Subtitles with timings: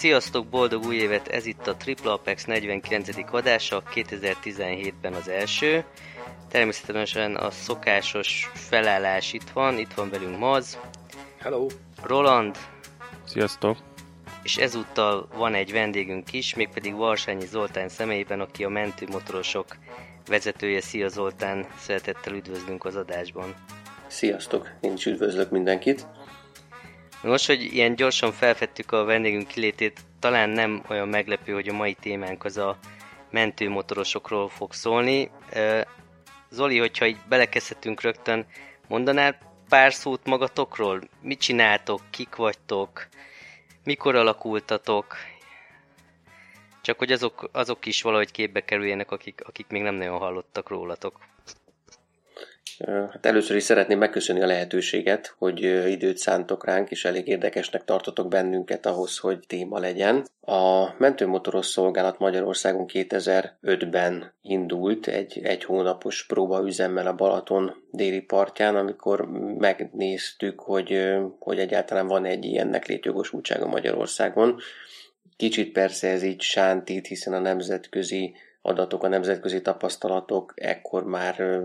[0.00, 1.28] Sziasztok, boldog új évet!
[1.28, 3.08] Ez itt a Triple Apex 49.
[3.30, 5.84] adása, 2017-ben az első.
[6.48, 10.78] Természetesen a szokásos felállás itt van, itt van velünk Maz.
[11.38, 11.66] Hello!
[12.02, 12.56] Roland.
[13.24, 13.76] Sziasztok!
[14.42, 19.76] És ezúttal van egy vendégünk is, mégpedig Varsányi Zoltán személyében, aki a mentőmotorosok
[20.26, 20.80] vezetője.
[20.80, 23.54] Szia Zoltán, szeretettel üdvözlünk az adásban.
[24.06, 26.06] Sziasztok, én is üdvözlök mindenkit.
[27.22, 31.94] Most, hogy ilyen gyorsan felfedtük a vendégünk kilétét, talán nem olyan meglepő, hogy a mai
[31.94, 32.78] témánk az a
[33.30, 35.30] mentőmotorosokról fog szólni.
[36.50, 38.46] Zoli, hogyha így belekezdhetünk rögtön,
[38.88, 41.00] mondanál pár szót magatokról?
[41.22, 43.08] Mit csináltok, kik vagytok,
[43.84, 45.16] mikor alakultatok?
[46.82, 51.18] Csak hogy azok, azok is valahogy képbe kerüljenek, akik, akik még nem nagyon hallottak rólatok.
[52.86, 58.28] Hát először is szeretném megköszönni a lehetőséget, hogy időt szántok ránk, és elég érdekesnek tartotok
[58.28, 60.26] bennünket ahhoz, hogy téma legyen.
[60.40, 69.28] A mentőmotoros szolgálat Magyarországon 2005-ben indult egy, egy hónapos próbaüzemmel a Balaton déli partján, amikor
[69.58, 74.60] megnéztük, hogy, hogy egyáltalán van egy ilyennek létjogosultsága Magyarországon.
[75.36, 81.62] Kicsit persze ez így sántít, hiszen a nemzetközi adatok, a nemzetközi tapasztalatok ekkor már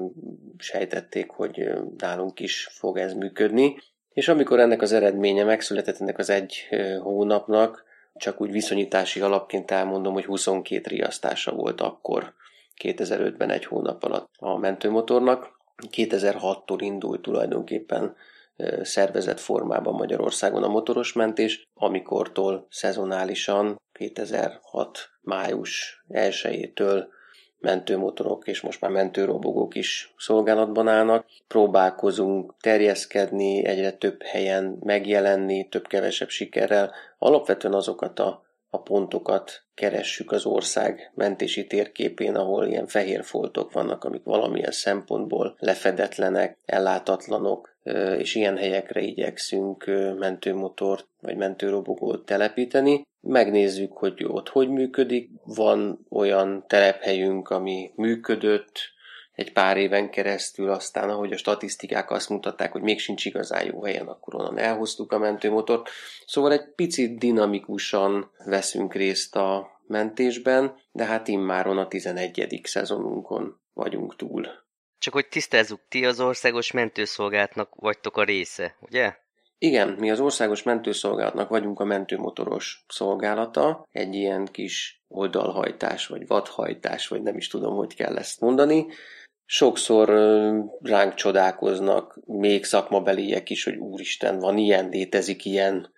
[0.58, 3.78] sejtették, hogy nálunk is fog ez működni.
[4.10, 6.68] És amikor ennek az eredménye megszületett ennek az egy
[7.00, 12.34] hónapnak, csak úgy viszonyítási alapként elmondom, hogy 22 riasztása volt akkor
[12.84, 15.60] 2005-ben egy hónap alatt a mentőmotornak.
[15.92, 18.16] 2006-tól indult tulajdonképpen
[18.82, 27.06] szervezett formában Magyarországon a motoros mentés, amikortól szezonálisan 2006 május 1-től
[27.66, 31.26] mentőmotorok és most már mentőrobogók is szolgálatban állnak.
[31.48, 36.92] Próbálkozunk terjeszkedni, egyre több helyen megjelenni, több-kevesebb sikerrel.
[37.18, 44.04] Alapvetően azokat a, a pontokat keressük az ország mentési térképén, ahol ilyen fehér foltok vannak,
[44.04, 47.75] amik valamilyen szempontból lefedetlenek, ellátatlanok,
[48.18, 49.86] és ilyen helyekre igyekszünk
[50.20, 53.04] mentőmotort vagy mentőrobogót telepíteni.
[53.22, 55.30] Megnézzük, hogy ott hogy működik.
[55.44, 58.94] Van olyan telephelyünk, ami működött
[59.36, 63.84] egy pár éven keresztül, aztán ahogy a statisztikák azt mutatták, hogy még sincs igazán jó
[63.84, 65.90] helyen, akkor onnan elhoztuk a mentőmotort.
[66.26, 72.62] Szóval egy picit dinamikusan veszünk részt a mentésben, de hát immáron a 11.
[72.64, 74.48] szezonunkon vagyunk túl.
[75.06, 79.16] Csak hogy tisztázzuk, ti az országos mentőszolgálatnak vagytok a része, ugye?
[79.58, 87.08] Igen, mi az országos mentőszolgálatnak vagyunk a mentőmotoros szolgálata, egy ilyen kis oldalhajtás, vagy vadhajtás,
[87.08, 88.86] vagy nem is tudom, hogy kell ezt mondani.
[89.46, 90.10] Sokszor
[90.82, 95.94] ránk csodálkoznak még szakmabeliek is, hogy úristen, van ilyen, létezik ilyen,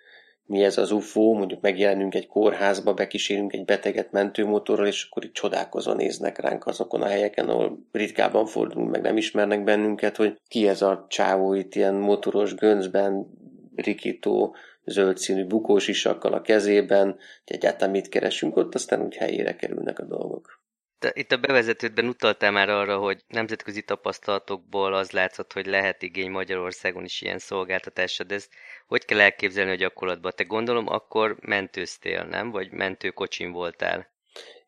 [0.47, 5.33] mi ez az UFO, mondjuk megjelenünk egy kórházba, bekísérünk egy beteget mentőmotorral, és akkor itt
[5.33, 10.67] csodálkozva néznek ránk azokon a helyeken, ahol ritkában fordulunk, meg nem ismernek bennünket, hogy ki
[10.67, 13.27] ez a csávó itt ilyen motoros göncben,
[13.75, 17.05] rikító, zöld színű bukós isakkal a kezében,
[17.45, 20.65] hogy egyáltalán mit keresünk ott, aztán úgy helyére kerülnek a dolgok.
[20.99, 26.31] Te, itt a bevezetődben utaltál már arra, hogy nemzetközi tapasztalatokból az látszott, hogy lehet igény
[26.31, 28.49] Magyarországon is ilyen szolgáltatásra, de ezt
[28.87, 30.31] hogy kell elképzelni a gyakorlatban?
[30.35, 32.51] Te gondolom akkor mentőztél, nem?
[32.51, 34.07] Vagy mentőkocsin voltál?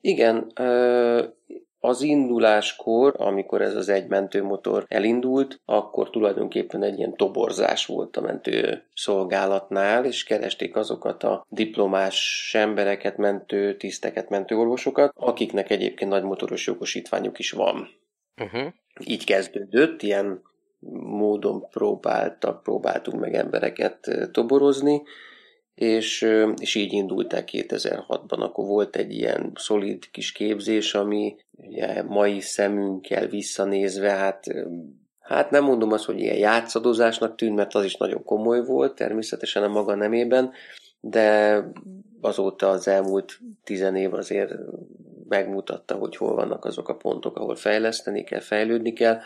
[0.02, 0.52] Igen,
[1.80, 8.22] az induláskor, amikor ez az egy mentőmotor elindult, akkor tulajdonképpen egy ilyen toborzás volt a
[8.22, 16.68] mentő szolgálatnál, és keresték azokat a diplomás embereket, mentő tiszteket, mentőorvosokat, akiknek egyébként nagy motoros
[16.68, 17.90] jogosítványuk is van.
[18.42, 18.74] Uh-huh.
[19.06, 20.42] Így kezdődött, ilyen
[21.04, 25.02] módon próbáltak, próbáltunk meg embereket toborozni,
[25.80, 26.28] és,
[26.58, 28.40] és így indulták 2006-ban.
[28.40, 34.44] Akkor volt egy ilyen szolid kis képzés, ami ugye mai szemünkkel visszanézve, hát
[35.20, 39.64] Hát nem mondom azt, hogy ilyen játszadozásnak tűnt, mert az is nagyon komoly volt, természetesen
[39.64, 40.52] a maga nemében,
[41.00, 41.62] de
[42.22, 44.52] azóta az elmúlt tizen év azért
[45.28, 49.20] megmutatta, hogy hol vannak azok a pontok, ahol fejleszteni kell, fejlődni kell.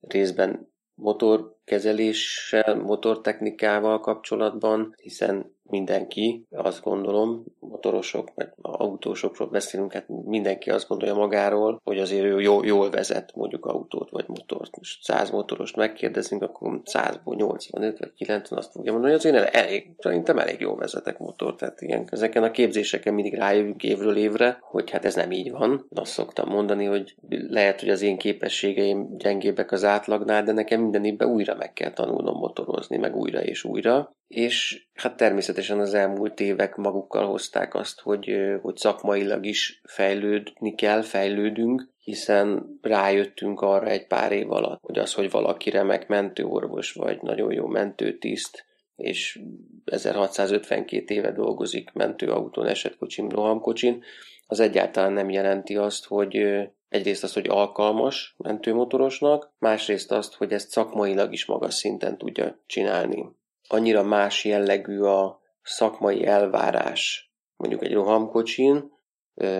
[0.00, 10.88] Részben motorkezeléssel, motortechnikával kapcsolatban, hiszen mindenki, azt gondolom, motorosok, vagy autósokról beszélünk, hát mindenki azt
[10.88, 14.76] gondolja magáról, hogy azért ő jól, jól vezet mondjuk autót, vagy motort.
[14.76, 19.90] Most 100 motorost megkérdezünk, akkor 100-ból 85 vagy 90 azt fogja mondani, hogy azért elég,
[19.98, 21.54] szerintem elég jól vezetek motor.
[21.54, 25.86] Tehát ilyen, ezeken a képzéseken mindig rájövünk évről évre, hogy hát ez nem így van.
[25.94, 31.04] Azt szoktam mondani, hogy lehet, hogy az én képességeim gyengébbek az átlagnál, de nekem minden
[31.04, 34.14] évben újra meg kell tanulnom motorozni, meg újra és újra.
[34.32, 41.02] És hát természetesen az elmúlt évek magukkal hozták azt, hogy, hogy szakmailag is fejlődni kell,
[41.02, 47.22] fejlődünk, hiszen rájöttünk arra egy pár év alatt, hogy az, hogy valaki remek mentőorvos vagy
[47.22, 48.64] nagyon jó mentőtiszt,
[48.96, 49.40] és
[49.84, 54.02] 1652 éve dolgozik mentőautón, esetkocsin, rohamkocsin,
[54.46, 56.46] az egyáltalán nem jelenti azt, hogy
[56.88, 63.40] egyrészt azt, hogy alkalmas mentőmotorosnak, másrészt azt, hogy ezt szakmailag is magas szinten tudja csinálni.
[63.68, 67.32] Annyira más jellegű a szakmai elvárás
[67.62, 68.92] mondjuk egy rohamkocsin,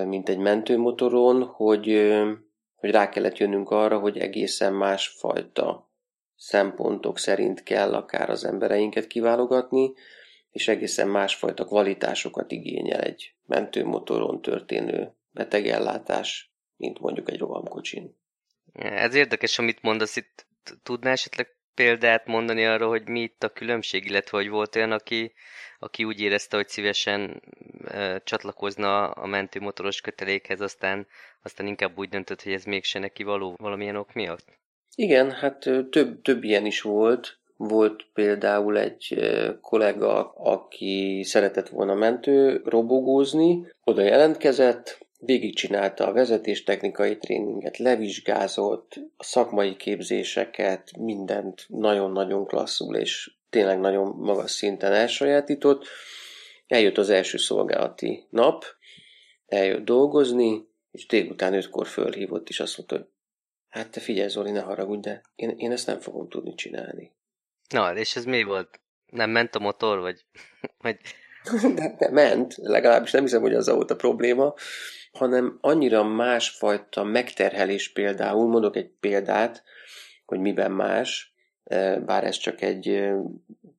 [0.05, 2.13] mint egy mentőmotoron, hogy,
[2.75, 5.91] hogy rá kellett jönnünk arra, hogy egészen másfajta
[6.37, 9.93] szempontok szerint kell akár az embereinket kiválogatni,
[10.51, 18.17] és egészen másfajta kvalitásokat igényel egy mentőmotoron történő betegellátás, mint mondjuk egy rohamkocsin.
[18.73, 20.47] Ez érdekes, amit mondasz itt.
[20.83, 25.33] Tudnál esetleg példát mondani arra, hogy mi itt a különbség, illetve hogy volt olyan, aki,
[25.79, 27.43] aki úgy érezte, hogy szívesen
[27.89, 31.07] e, csatlakozna a mentőmotoros kötelékhez, aztán,
[31.43, 34.61] aztán inkább úgy döntött, hogy ez mégse neki való valamilyen ok miatt?
[34.95, 35.59] Igen, hát
[35.91, 37.41] több, több ilyen is volt.
[37.57, 39.31] Volt például egy
[39.61, 49.77] kollega, aki szeretett volna mentő robogózni, oda jelentkezett, végigcsinálta a vezetéstechnikai tréninget, levizsgázott, a szakmai
[49.77, 55.87] képzéseket, mindent nagyon-nagyon klasszul és tényleg nagyon magas szinten elsajátított.
[56.67, 58.65] Eljött az első szolgálati nap,
[59.47, 63.07] eljött dolgozni, és délután ötkor fölhívott, és azt mondta, hogy
[63.69, 67.13] hát te figyelj Zoli, ne haragudj, de én, én ezt nem fogom tudni csinálni.
[67.69, 68.81] Na, és ez mi volt?
[69.07, 70.25] Nem ment a motor, vagy...
[70.85, 70.99] vagy...
[71.77, 74.55] de, de ment, legalábbis nem hiszem, hogy az volt a probléma,
[75.13, 79.63] hanem annyira másfajta megterhelés például, mondok egy példát,
[80.27, 83.15] hogy miben más, e, bár ez csak egy e,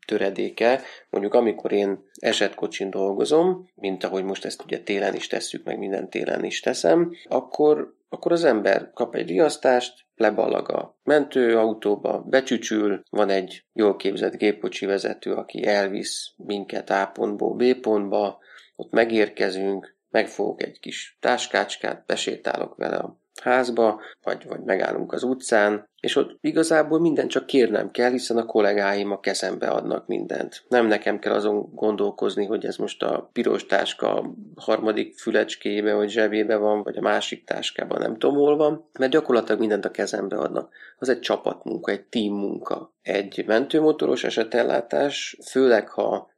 [0.07, 0.81] töredéke.
[1.09, 6.09] Mondjuk amikor én esetkocsin dolgozom, mint ahogy most ezt ugye télen is tesszük, meg minden
[6.09, 13.29] télen is teszem, akkor, akkor az ember kap egy riasztást, leballag a mentőautóba, becsücsül, van
[13.29, 18.39] egy jól képzett gépkocsi vezető, aki elvisz minket A pontból B pontba,
[18.75, 25.89] ott megérkezünk, megfogok egy kis táskácskát, besétálok vele a házba, vagy, vagy megállunk az utcán,
[26.03, 30.63] és ott igazából minden csak kérnem kell, hiszen a kollégáim a kezembe adnak mindent.
[30.67, 36.55] Nem nekem kell azon gondolkozni, hogy ez most a piros táska harmadik fülecskébe vagy zsebébe
[36.55, 40.73] van, vagy a másik táskában nem tudom hol van, mert gyakorlatilag mindent a kezembe adnak.
[40.97, 42.93] Az egy csapatmunka, egy team munka.
[43.01, 46.31] Egy mentőmotoros esetellátás, főleg ha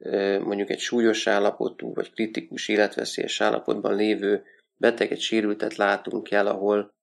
[0.44, 4.44] mondjuk egy súlyos állapotú vagy kritikus életveszélyes állapotban lévő
[4.78, 6.94] beteget, sérültet látunk el, ahol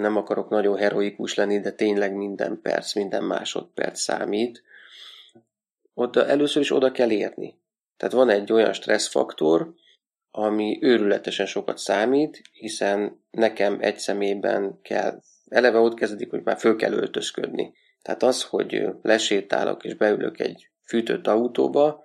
[0.00, 4.62] nem akarok nagyon heroikus lenni, de tényleg minden perc, minden másodperc számít.
[5.94, 7.58] Oda, először is oda kell érni.
[7.96, 9.74] Tehát van egy olyan stresszfaktor,
[10.30, 16.76] ami őrületesen sokat számít, hiszen nekem egy szemében kell, eleve ott kezdődik, hogy már föl
[16.76, 17.74] kell öltözködni.
[18.02, 22.04] Tehát az, hogy lesétálok és beülök egy fűtött autóba,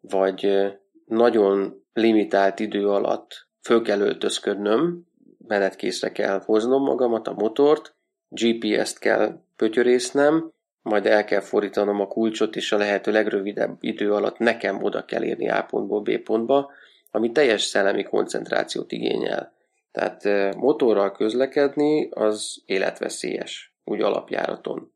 [0.00, 0.68] vagy
[1.04, 5.07] nagyon limitált idő alatt föl kell öltözködnöm,
[5.48, 7.94] menetkészre kell hoznom magamat, a motort,
[8.28, 10.52] GPS-t kell pötyörésznem,
[10.82, 15.22] majd el kell fordítanom a kulcsot, és a lehető legrövidebb idő alatt nekem oda kell
[15.22, 16.70] érni A pontból B pontba,
[17.10, 19.52] ami teljes szellemi koncentrációt igényel.
[19.92, 24.92] Tehát motorral közlekedni az életveszélyes, úgy alapjáraton.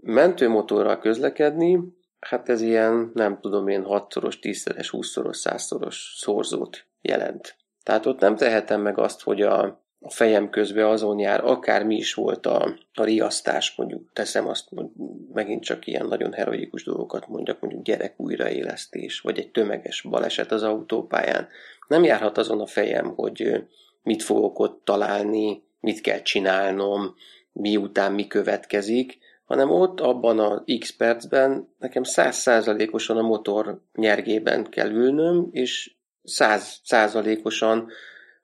[0.00, 1.80] Mentőmotorral közlekedni,
[2.20, 7.56] hát ez ilyen, nem tudom én, 6-szoros, 10-szeres, 20-szoros, 100-szoros szorzót jelent.
[7.82, 11.96] Tehát ott nem tehetem meg azt, hogy a, a fejem közben azon jár, akár mi
[11.96, 14.86] is volt a, a riasztás, mondjuk teszem azt, hogy
[15.32, 20.62] megint csak ilyen nagyon heroikus dolgokat mondjak, mondjuk gyerek újraélesztés, vagy egy tömeges baleset az
[20.62, 21.48] autópályán.
[21.88, 23.64] Nem járhat azon a fejem, hogy
[24.02, 27.14] mit fogok ott találni, mit kell csinálnom,
[27.52, 34.90] miután mi következik, hanem ott abban a x percben nekem százszázalékosan a motor nyergében kell
[34.90, 35.94] ülnöm, és
[36.24, 37.88] száz százalékosan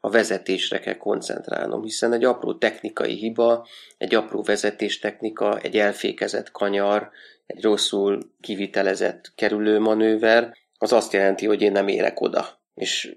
[0.00, 3.66] a vezetésre kell koncentrálnom, hiszen egy apró technikai hiba,
[3.98, 7.10] egy apró vezetéstechnika, egy elfékezett kanyar,
[7.46, 12.60] egy rosszul kivitelezett kerülőmanőver, az azt jelenti, hogy én nem érek oda.
[12.74, 13.14] És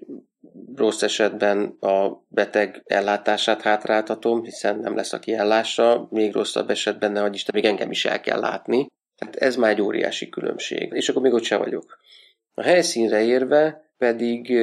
[0.76, 7.28] rossz esetben a beteg ellátását hátráltatom, hiszen nem lesz, aki ellássa, még rosszabb esetben, ne
[7.32, 8.86] Isten, még engem is el kell látni.
[9.16, 10.92] Tehát ez már egy óriási különbség.
[10.92, 11.98] És akkor még ott se vagyok.
[12.54, 14.58] A helyszínre érve pedig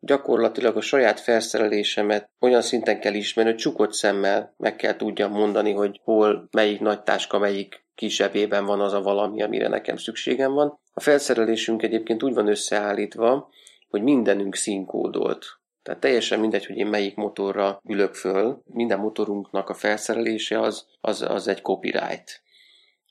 [0.00, 5.72] gyakorlatilag a saját felszerelésemet olyan szinten kell ismerni, hogy csukott szemmel meg kell tudjam mondani,
[5.72, 10.80] hogy hol, melyik nagy táska, melyik kisebében van az a valami, amire nekem szükségem van.
[10.92, 13.48] A felszerelésünk egyébként úgy van összeállítva,
[13.88, 15.46] hogy mindenünk színkódolt.
[15.82, 21.22] Tehát teljesen mindegy, hogy én melyik motorra ülök föl, minden motorunknak a felszerelése az, az,
[21.22, 22.42] az egy copyright.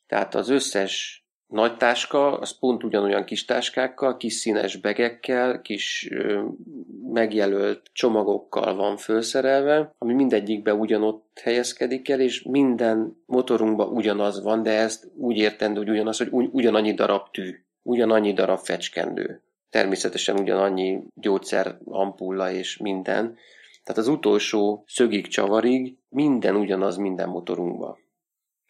[0.08, 1.19] Tehát az összes
[1.50, 6.44] nagy táska, az pont ugyanolyan kis táskákkal, kis színes begekkel, kis ö,
[7.14, 14.72] megjelölt csomagokkal van felszerelve, ami mindegyikbe ugyanott helyezkedik el, és minden motorunkban ugyanaz van, de
[14.72, 19.42] ezt úgy értendő, hogy ugyanaz, hogy ugyanannyi darab tű, ugyanannyi darab fecskendő.
[19.70, 23.38] Természetesen ugyanannyi gyógyszer, ampulla és minden.
[23.84, 27.98] Tehát az utolsó szögig csavarig minden ugyanaz minden motorunkban.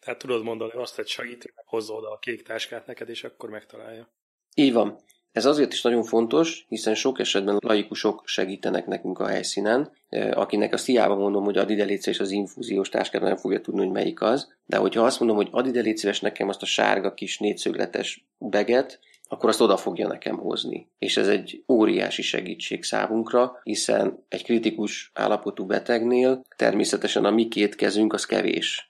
[0.00, 4.08] Tehát tudod mondani azt, hogy segít, hozza oda a kék táskát neked, és akkor megtalálja.
[4.54, 4.98] Így van.
[5.32, 9.92] Ez azért is nagyon fontos, hiszen sok esetben laikusok segítenek nekünk a helyszínen,
[10.30, 13.90] akinek azt hiába mondom, hogy ad ide és az infúziós táskát nem fogja tudni, hogy
[13.90, 18.26] melyik az, de hogyha azt mondom, hogy ad ide nekem azt a sárga kis négyszögletes
[18.38, 20.90] beget, akkor azt oda fogja nekem hozni.
[20.98, 27.74] És ez egy óriási segítség számunkra, hiszen egy kritikus állapotú betegnél természetesen a mi két
[27.74, 28.89] kezünk az kevés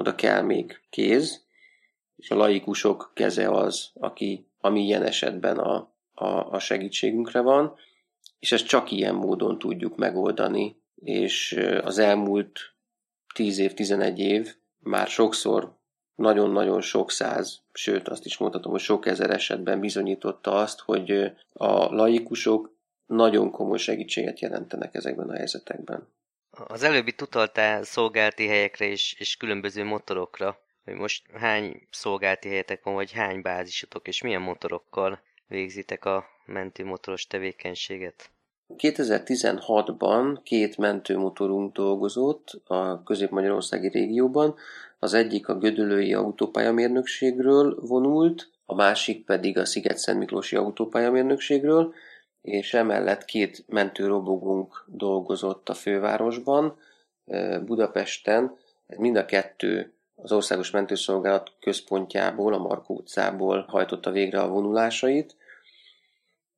[0.00, 1.44] oda kell még kéz,
[2.16, 7.74] és a laikusok keze az, aki, ami ilyen esetben a, a, a segítségünkre van,
[8.38, 12.58] és ezt csak ilyen módon tudjuk megoldani, és az elmúlt
[13.34, 15.78] 10 év, 11 év már sokszor
[16.14, 21.94] nagyon-nagyon sok száz, sőt azt is mondhatom, hogy sok ezer esetben bizonyította azt, hogy a
[21.94, 22.74] laikusok
[23.06, 26.08] nagyon komoly segítséget jelentenek ezekben a helyzetekben.
[26.50, 32.94] Az előbbi utaltál szolgálti helyekre és, és különböző motorokra, hogy most hány szolgálti helyetek van,
[32.94, 38.30] vagy hány bázisotok, és milyen motorokkal végzitek a mentőmotoros tevékenységet?
[38.76, 44.54] 2016-ban két mentőmotorunk dolgozott a Közép-Magyarországi régióban.
[44.98, 51.94] Az egyik a Gödölői Autópályamérnökségről vonult, a másik pedig a Sziget-Szent Miklósi Autópályamérnökségről
[52.42, 56.78] és emellett két mentőrobogunk dolgozott a fővárosban,
[57.64, 58.56] Budapesten,
[58.86, 59.92] mind a kettő
[60.22, 65.36] az Országos Mentőszolgálat központjából, a Markó utcából hajtotta végre a vonulásait.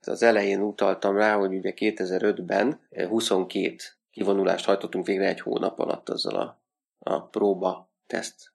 [0.07, 3.77] Az elején utaltam rá, hogy ugye 2005-ben 22
[4.11, 6.61] kivonulást hajtottunk végre egy hónap alatt azzal a,
[6.99, 8.53] a próba teszt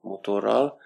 [0.00, 0.80] motorral.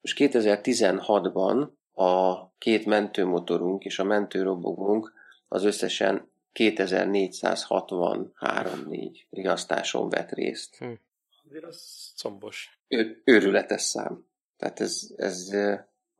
[0.00, 5.12] Most 2016-ban a két mentőmotorunk és a mentőrobogónk
[5.48, 10.76] az összesen 2463-4 riasztáson vett részt.
[10.76, 10.92] Hm.
[11.44, 12.78] Azért az combos.
[12.88, 14.26] Ő, őrületes szám.
[14.56, 15.56] Tehát ez, ez,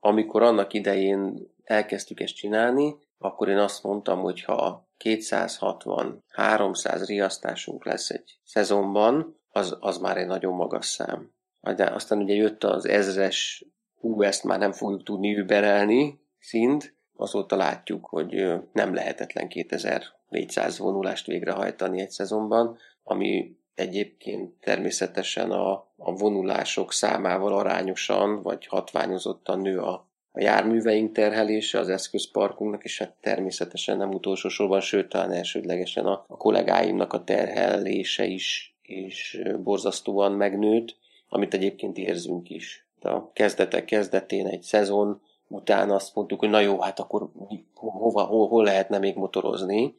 [0.01, 8.11] amikor annak idején elkezdtük ezt csinálni, akkor én azt mondtam, hogy ha 260-300 riasztásunk lesz
[8.11, 11.33] egy szezonban, az, az már egy nagyon magas szám.
[11.77, 13.65] Aztán ugye jött az ezres
[14.03, 21.27] hú, ezt már nem fogjuk tudni überelni szint, azóta látjuk, hogy nem lehetetlen 2400 vonulást
[21.27, 30.09] végrehajtani egy szezonban, ami egyébként természetesen a, a vonulások számával arányosan vagy hatványozottan nő a,
[30.33, 36.25] a járműveink terhelése, az eszközparkunknak, és hát természetesen nem utolsó sorban, sőt talán elsődlegesen a,
[36.29, 40.97] a kollégáimnak a terhelése is, és borzasztóan megnőtt,
[41.29, 46.81] amit egyébként érzünk is a kezdetek kezdetén egy szezon után azt mondtuk, hogy na jó,
[46.81, 47.29] hát akkor
[47.75, 49.95] hova, hol, hol lehetne még motorozni.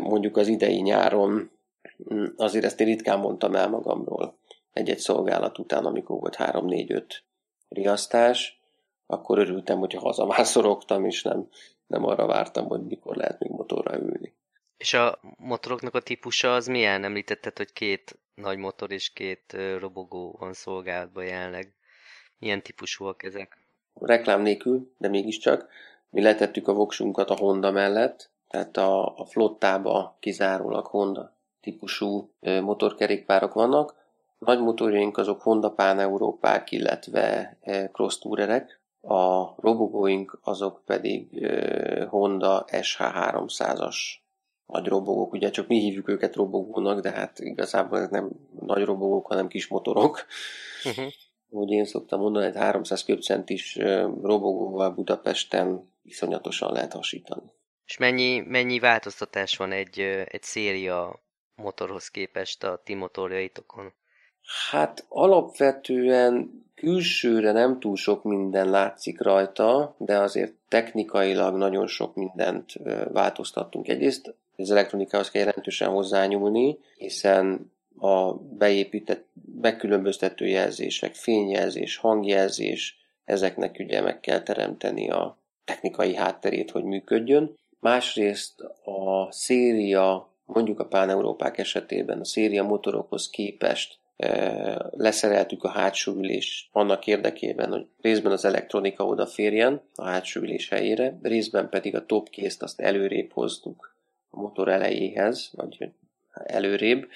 [0.00, 1.50] Mondjuk az idei nyáron
[2.14, 4.40] mm, azért ezt én ritkán mondtam el magamról
[4.72, 7.04] egy-egy szolgálat után, amikor volt 3-4-5
[7.68, 8.60] riasztás,
[9.06, 11.48] akkor örültem, hogyha hazamászorogtam, és nem,
[11.86, 14.34] nem arra vártam, hogy mikor lehet még motorra ülni.
[14.76, 17.04] És a motoroknak a típusa az milyen?
[17.04, 21.74] Említetted, hogy két nagy motor és két robogó van szolgálatban jelenleg.
[22.42, 23.58] Milyen típusúak ezek?
[24.00, 25.68] Reklám nélkül, de mégiscsak.
[26.10, 33.52] Mi letettük a voksunkat a Honda mellett, tehát a, a flottába kizárólag Honda típusú motorkerékpárok
[33.52, 33.94] vannak.
[34.38, 37.56] A nagy motorjaink azok Honda Pán Európák, illetve
[37.92, 38.66] cross tourer
[39.00, 41.46] a robogóink azok pedig
[42.08, 43.96] Honda SH300-as
[44.66, 48.30] nagy robogók, ugye csak mi hívjuk őket robogónak, de hát igazából ez nem
[48.60, 50.26] nagy robogók, hanem kis motorok.
[50.84, 51.12] Uh-huh
[51.52, 53.76] hogy én szoktam mondani, egy 300 köbcentis
[54.22, 57.42] robogóval Budapesten iszonyatosan lehet hasítani.
[57.86, 61.22] És mennyi, mennyi változtatás van egy, egy széria
[61.54, 63.92] motorhoz képest a ti motorjaitokon?
[64.70, 72.72] Hát alapvetően külsőre nem túl sok minden látszik rajta, de azért technikailag nagyon sok mindent
[73.12, 73.88] változtattunk.
[73.88, 77.71] Egyrészt az elektronikához kell jelentősen hozzányúlni, hiszen
[78.02, 79.28] a beépített,
[79.60, 87.58] megkülönböztető jelzések, fényjelzés, hangjelzés, ezeknek ugye meg kell teremteni a technikai hátterét, hogy működjön.
[87.80, 96.12] Másrészt a széria, mondjuk a pán-európák esetében a széria motorokhoz képest e, leszereltük a hátsó
[96.12, 102.06] ülés annak érdekében, hogy részben az elektronika odaférjen a hátsó ülés helyére, részben pedig a
[102.06, 103.96] topkészt azt előrébb hoztuk
[104.30, 105.88] a motor elejéhez, vagy
[106.32, 107.06] előrébb.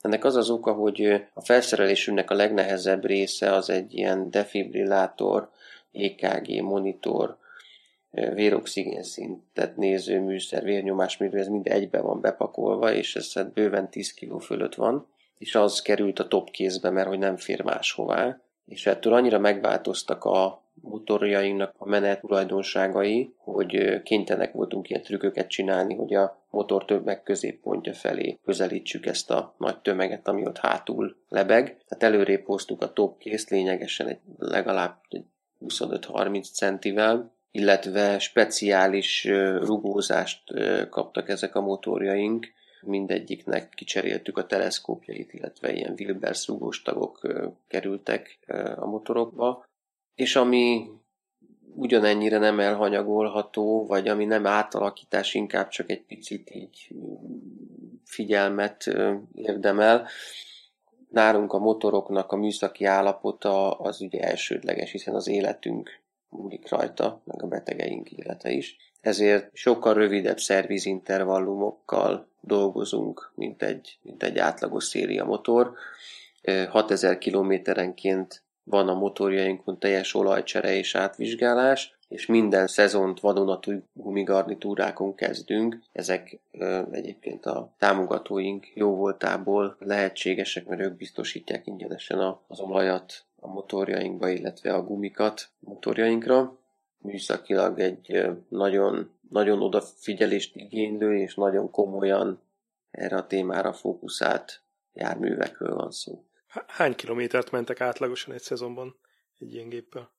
[0.00, 5.50] Ennek az az oka, hogy a felszerelésünknek a legnehezebb része az egy ilyen defibrillátor,
[5.92, 7.38] EKG monitor,
[8.10, 14.14] véroxigén szintet néző műszer, vérnyomásmérő, ez mind egybe van bepakolva, és ez hát bőven 10
[14.14, 15.06] kg fölött van,
[15.38, 18.40] és az került a top kézbe, mert hogy nem fér máshová.
[18.66, 25.94] És ettől annyira megváltoztak a motorjainknak a menet tulajdonságai, hogy kénytelenek voltunk ilyen trükköket csinálni,
[25.94, 31.64] hogy a motor többek középpontja felé közelítsük ezt a nagy tömeget, ami ott hátul lebeg.
[31.64, 35.00] Tehát előrébb hoztuk a top készt lényegesen egy, legalább
[35.68, 39.24] 25-30 centivel, illetve speciális
[39.60, 40.42] rugózást
[40.90, 42.46] kaptak ezek a motorjaink.
[42.80, 47.20] Mindegyiknek kicseréltük a teleszkópjait, illetve ilyen Wilbers rugós tagok
[47.68, 48.38] kerültek
[48.76, 49.66] a motorokba.
[50.16, 50.90] És ami
[51.74, 56.88] ugyanennyire nem elhanyagolható, vagy ami nem átalakítás, inkább csak egy picit így
[58.04, 58.90] figyelmet
[59.34, 60.06] érdemel.
[61.08, 67.42] Nálunk a motoroknak a műszaki állapota az ugye elsődleges, hiszen az életünk múlik rajta, meg
[67.42, 68.76] a betegeink élete is.
[69.00, 75.72] Ezért sokkal rövidebb szervizintervallumokkal dolgozunk, mint egy, mint egy átlagos széria motor.
[76.68, 85.78] 6000 kilométerenként van a motorjainkon teljes olajcsere és átvizsgálás, és minden szezont vadonatúj gumigarnitúrákon kezdünk.
[85.92, 93.48] Ezek ö, egyébként a támogatóink jó voltából lehetségesek, mert ők biztosítják ingyenesen az olajat a
[93.48, 96.58] motorjainkba, illetve a gumikat a motorjainkra.
[96.98, 102.40] Műszakilag egy nagyon, nagyon odafigyelést igénylő és nagyon komolyan
[102.90, 106.25] erre a témára fókuszált járművekről van szó.
[106.66, 108.96] Hány kilométert mentek átlagosan egy szezonban
[109.38, 110.14] egy ilyen géppel?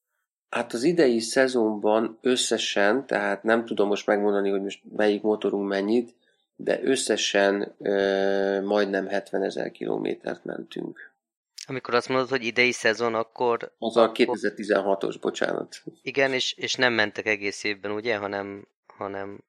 [0.49, 6.15] Hát az idei szezonban összesen, tehát nem tudom most megmondani, hogy most melyik motorunk mennyit,
[6.55, 11.15] de összesen ö, majdnem 70 ezer kilométert mentünk.
[11.65, 13.75] Amikor azt mondod, hogy idei szezon, akkor...
[13.77, 15.83] Az a 2016-os, bocsánat.
[16.01, 19.43] Igen, és, és nem mentek egész évben, ugye, hanem, hanem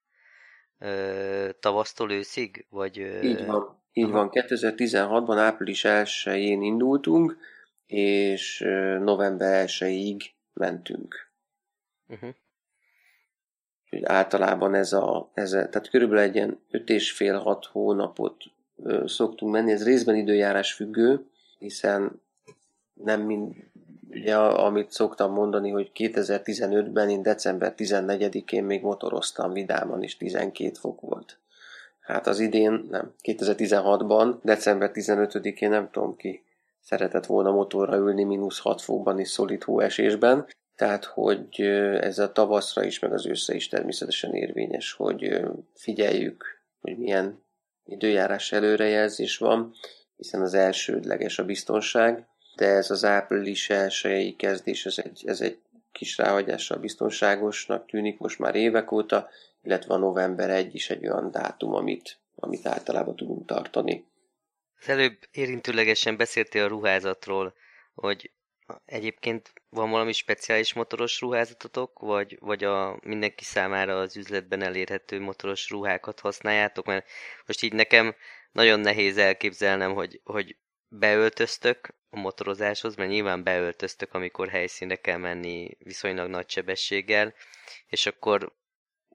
[0.79, 2.66] ö, tavasztól őszig?
[2.70, 3.20] Vagy, ö...
[3.20, 3.78] Így van.
[3.92, 4.29] Így van.
[4.33, 7.37] 2016-ban április 1-én indultunk,
[7.87, 8.59] és
[9.01, 10.20] november 1-ig
[10.53, 11.31] mentünk.
[12.09, 12.35] Uh-huh.
[14.03, 18.44] általában ez a, ez a, tehát körülbelül egy ilyen 5 és fél 6 hónapot
[18.77, 21.27] ö, szoktunk menni, ez részben időjárás függő,
[21.59, 22.22] hiszen
[22.94, 23.55] nem mind,
[24.11, 31.01] ugye amit szoktam mondani, hogy 2015-ben én december 14-én még motoroztam vidáman, és 12 fok
[31.01, 31.38] volt.
[32.09, 36.44] Hát az idén, nem, 2016-ban, december 15-én nem tudom ki
[36.81, 41.61] szeretett volna motorra ülni mínusz 6 fokban és szolid hóesésben, tehát hogy
[42.01, 45.40] ez a tavaszra is, meg az őszre is természetesen érvényes, hogy
[45.75, 46.44] figyeljük,
[46.81, 47.42] hogy milyen
[47.85, 49.75] időjárás előrejelzés van,
[50.16, 55.59] hiszen az elsődleges a biztonság, de ez az április elsőjei kezdés, ez egy, ez egy
[55.92, 59.29] kis ráhagyással biztonságosnak tűnik most már évek óta,
[59.69, 64.07] illetve a november 1 is egy olyan dátum, amit, amit általában tudunk tartani.
[64.81, 67.55] Az előbb érintőlegesen beszéltél a ruházatról,
[67.95, 68.33] hogy
[68.85, 75.71] egyébként van valami speciális motoros ruházatotok, vagy, vagy a mindenki számára az üzletben elérhető motoros
[75.71, 76.87] ruhákat használjátok?
[76.87, 77.07] Mert
[77.47, 78.15] most így nekem
[78.53, 80.57] nagyon nehéz elképzelnem, hogy, hogy
[80.89, 87.35] beöltöztök a motorozáshoz, mert nyilván beöltöztök, amikor helyszínre kell menni viszonylag nagy sebességgel,
[87.87, 88.57] és akkor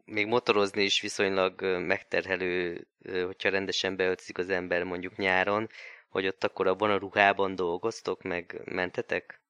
[0.05, 2.87] még motorozni is viszonylag megterhelő,
[3.25, 5.69] hogyha rendesen beöltözik az ember mondjuk nyáron,
[6.09, 9.41] hogy ott akkor abban a ruhában dolgoztok, meg mentetek?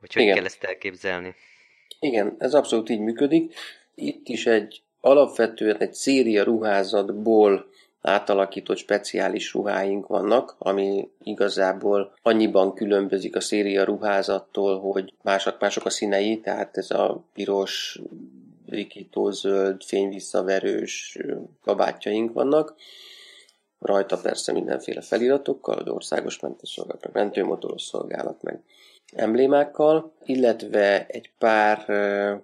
[0.00, 0.34] Hogy hogy Igen.
[0.34, 1.34] kell ezt elképzelni?
[2.00, 3.54] Igen, ez abszolút így működik.
[3.94, 13.36] Itt is egy alapvetően egy széria ruházatból átalakított speciális ruháink vannak, ami igazából annyiban különbözik
[13.36, 18.00] a széria ruházattól, hogy mások, mások a színei, tehát ez a piros,
[18.68, 21.18] rikító zöld, fényvisszaverős
[21.62, 22.74] kabátjaink vannak.
[23.78, 28.62] Rajta persze mindenféle feliratokkal, az országos mentőszolgálat, meg mentőmotoros szolgálat, meg
[29.12, 31.86] emblémákkal, illetve egy pár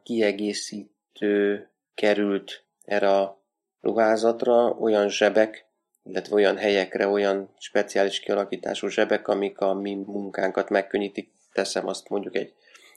[0.03, 3.39] kiegészítő került erre a
[3.81, 5.67] ruházatra, olyan zsebek,
[6.05, 11.33] illetve olyan helyekre, olyan speciális kialakítású zsebek, amik a mi munkánkat megkönnyítik.
[11.53, 12.55] Teszem azt mondjuk egy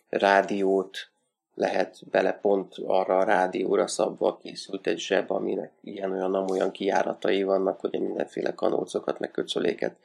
[0.10, 1.10] rádiót
[1.58, 7.80] lehet bele pont arra a rádióra szabva készült egy zseb, aminek ilyen-olyan olyan kiáratai vannak,
[7.80, 9.96] hogy mindenféle kanócokat, meg köcsöléket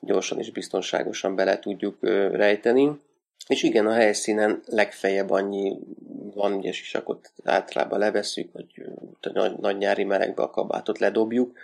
[0.00, 1.98] gyorsan és biztonságosan bele tudjuk
[2.32, 3.00] rejteni.
[3.48, 5.78] És igen, a helyszínen legfeljebb annyi
[6.34, 8.66] van, ugye sisakot általában levesszük, vagy
[9.32, 11.58] nagy, nagy nyári melegbe a kabátot ledobjuk,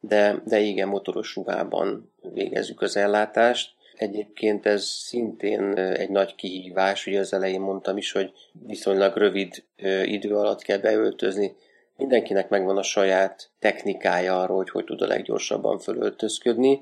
[0.00, 3.75] de, de igen, motoros ruhában végezzük az ellátást.
[3.96, 8.32] Egyébként ez szintén egy nagy kihívás, ugye az elején mondtam is, hogy
[8.66, 9.64] viszonylag rövid
[10.04, 11.54] idő alatt kell beöltözni.
[11.96, 16.80] Mindenkinek megvan a saját technikája arról, hogy hogy tud a leggyorsabban fölöltözködni,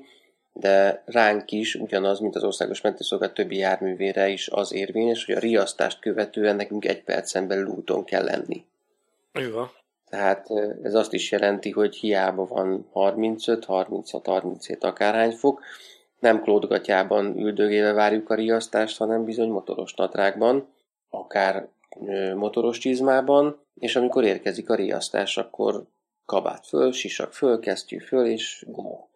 [0.53, 5.39] de ránk is ugyanaz, mint az országos mentőszolgálat többi járművére is az érvényes, hogy a
[5.39, 8.65] riasztást követően nekünk egy percen belül úton kell lenni.
[9.33, 9.63] Jó.
[10.09, 10.47] Tehát
[10.83, 15.61] ez azt is jelenti, hogy hiába van 35, 36, 37 akárhány fok,
[16.25, 20.67] nem klódgatjában üldögéve várjuk a riasztást, hanem bizony motoros nadrágban,
[21.09, 21.67] akár
[22.35, 25.83] motoros csizmában, és amikor érkezik a riasztás, akkor
[26.25, 29.09] kabát föl, sisak föl, kesztyű föl, és gumó.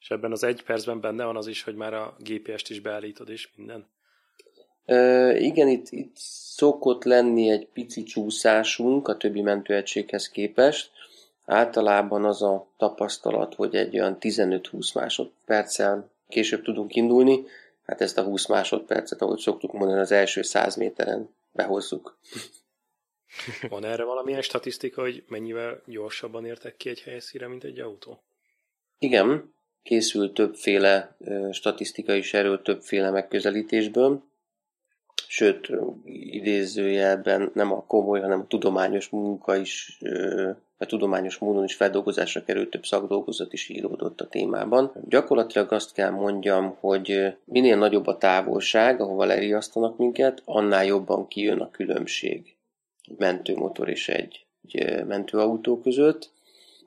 [0.00, 3.28] És ebben az egy percben benne van az is, hogy már a GPS-t is beállítod,
[3.28, 3.86] és minden?
[4.84, 6.16] Ö, igen, itt, itt
[6.54, 10.90] szokott lenni egy pici csúszásunk a többi mentőegységhez képest.
[11.46, 17.44] Általában az a tapasztalat, hogy egy olyan 15-20 másodperccel később tudunk indulni,
[17.84, 22.18] hát ezt a 20 másodpercet, ahogy szoktuk mondani, az első 100 méteren behozzuk.
[23.68, 28.22] Van erre valamilyen statisztika, hogy mennyivel gyorsabban értek ki egy helyszíre, mint egy autó?
[28.98, 31.16] Igen, készül többféle
[31.52, 34.22] statisztika is erről többféle megközelítésből,
[35.28, 35.70] sőt,
[36.04, 39.98] idézőjelben nem a komoly, hanem a tudományos munka is,
[40.78, 44.92] a tudományos módon is feldolgozásra került több szakdolgozat is íródott a témában.
[45.08, 51.60] Gyakorlatilag azt kell mondjam, hogy minél nagyobb a távolság, ahova leriasztanak minket, annál jobban kijön
[51.60, 52.56] a különbség
[53.18, 56.30] mentőmotor és egy, egy mentőautó között.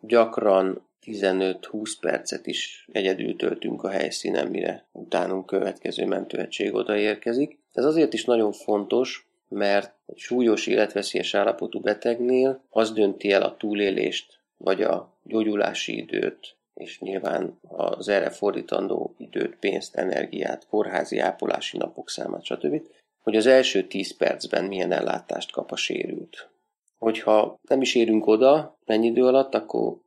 [0.01, 7.59] Gyakran 15-20 percet is egyedül töltünk a helyszínen, mire utánunk következő mentőegység odaérkezik.
[7.79, 13.57] Ez azért is nagyon fontos, mert egy súlyos életveszélyes állapotú betegnél az dönti el a
[13.57, 21.77] túlélést, vagy a gyógyulási időt, és nyilván az erre fordítandó időt, pénzt, energiát, kórházi ápolási
[21.77, 22.81] napok számát, stb.,
[23.23, 26.49] hogy az első 10 percben milyen ellátást kap a sérült.
[26.97, 29.97] Hogyha nem is érünk oda mennyi idő alatt, akkor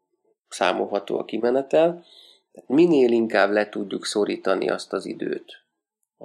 [0.49, 2.05] számolható a kimenetel.
[2.67, 5.62] Minél inkább le tudjuk szorítani azt az időt,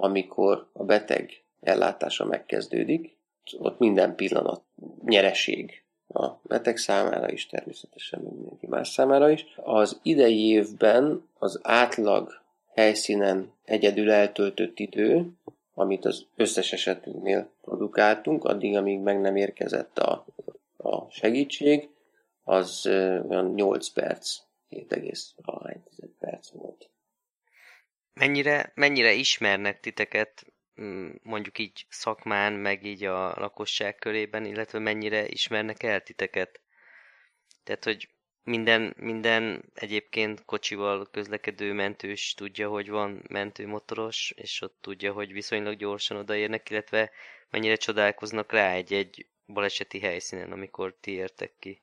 [0.00, 3.16] amikor a beteg ellátása megkezdődik,
[3.58, 4.62] ott minden pillanat
[5.04, 9.46] nyereség a beteg számára is, természetesen mindenki más számára is.
[9.56, 12.42] Az idei évben az átlag
[12.74, 15.30] helyszínen egyedül eltöltött idő,
[15.74, 20.24] amit az összes esetünknél produkáltunk, addig, amíg meg nem érkezett a,
[20.76, 21.88] a segítség,
[22.44, 22.86] az
[23.28, 24.36] olyan 8 perc,
[24.70, 25.76] 7,1
[26.18, 26.88] perc volt.
[28.18, 30.46] Mennyire, mennyire ismernek titeket
[30.80, 36.60] mm, mondjuk így szakmán, meg így a lakosság körében, illetve mennyire ismernek el titeket?
[37.64, 38.08] Tehát, hogy
[38.42, 45.76] minden, minden egyébként kocsival közlekedő mentős tudja, hogy van mentőmotoros, és ott tudja, hogy viszonylag
[45.76, 47.10] gyorsan odaérnek, illetve
[47.50, 51.82] mennyire csodálkoznak rá egy-egy baleseti helyszínen, amikor ti értek ki.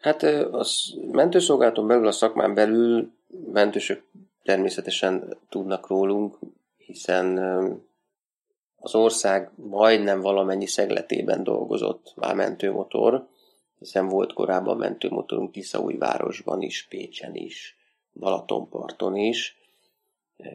[0.00, 0.66] Hát a
[1.12, 3.12] mentőszolgálaton belül, a szakmán belül
[3.52, 4.02] mentősök
[4.42, 6.38] természetesen tudnak rólunk,
[6.76, 7.38] hiszen
[8.76, 13.28] az ország majdnem valamennyi szegletében dolgozott már mentőmotor,
[13.78, 17.76] hiszen volt korábban mentőmotorunk Tiszaújvárosban is, Pécsen is,
[18.12, 19.56] Balatonparton is,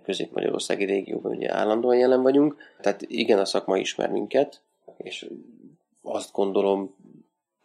[0.04, 4.62] Közép-Magyarországi régióban ugye állandóan jelen vagyunk, tehát igen, a szakma ismer minket,
[4.98, 5.30] és
[6.02, 6.96] azt gondolom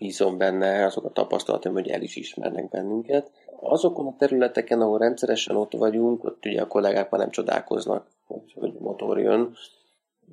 [0.03, 3.31] bízom benne, azok a tapasztalatom, hogy el is ismernek bennünket.
[3.61, 8.55] Azokon a területeken, ahol rendszeresen ott vagyunk, ott ugye a kollégák már nem csodálkoznak, hogy,
[8.59, 9.55] hogy motor jön,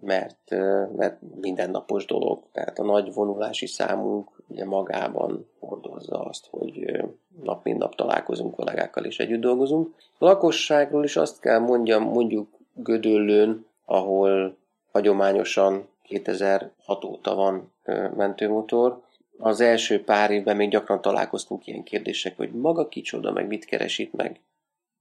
[0.01, 0.49] mert,
[0.95, 2.43] mert mindennapos dolog.
[2.51, 7.03] Tehát a nagy vonulási számunk ugye magában hordozza azt, hogy
[7.43, 9.95] nap mint nap találkozunk kollégákkal és együtt dolgozunk.
[10.17, 14.57] A lakosságról is azt kell mondjam, mondjuk Gödöllőn, ahol
[14.91, 17.71] hagyományosan 2006 óta van
[18.15, 19.01] mentőmotor.
[19.41, 24.13] Az első pár évben még gyakran találkoztunk ilyen kérdések, hogy maga kicsoda, meg mit keresít
[24.13, 24.41] meg.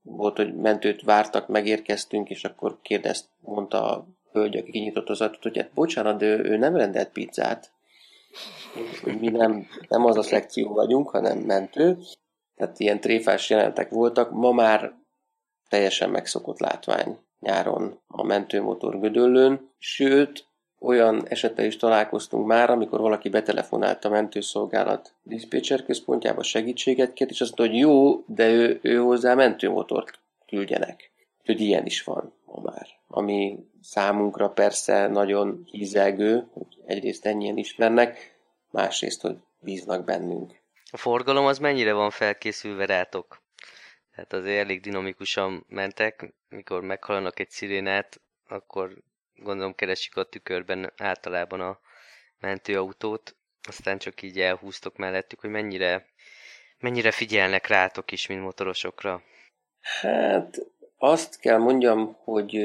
[0.01, 5.41] Volt, hogy mentőt vártak, megérkeztünk, és akkor kérdezt, mondta a hölgy, aki kinyitott az ajtót,
[5.41, 7.71] hogy hát bocsánat, de ő, nem rendelt pizzát.
[9.03, 11.97] Mi nem, nem az a szekció vagyunk, hanem mentő.
[12.55, 14.31] Tehát ilyen tréfás jelentek voltak.
[14.31, 14.93] Ma már
[15.69, 20.48] teljesen megszokott látvány nyáron a mentőmotor gödöllőn, sőt,
[20.79, 27.41] olyan esettel is találkoztunk már, amikor valaki betelefonált a mentőszolgálat diszpécser központjába segítséget kért, és
[27.41, 31.11] azt mondta, hogy jó, de ő, ő hozzá mentőmotort küldjenek.
[31.39, 32.87] Úgyhogy ilyen is van ma már.
[33.07, 38.37] Ami számunkra persze nagyon hízelgő, hogy egyrészt ennyien ismernek,
[38.69, 40.57] másrészt, hogy bíznak bennünk.
[40.91, 43.41] A forgalom az mennyire van felkészülve rátok?
[44.15, 48.97] Tehát azért elég dinamikusan mentek, mikor meghalanak egy szirénát, akkor
[49.43, 51.79] gondolom keresik a tükörben általában a
[52.39, 53.35] mentőautót,
[53.67, 56.05] aztán csak így elhúztok mellettük, hogy mennyire,
[56.79, 59.21] mennyire figyelnek rátok is, mint motorosokra.
[60.01, 60.57] Hát
[60.97, 62.55] azt kell mondjam, hogy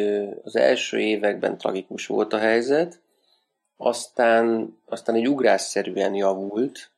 [0.42, 3.02] az első években tragikus volt a helyzet,
[3.76, 6.90] aztán, aztán egy ugrásszerűen javult,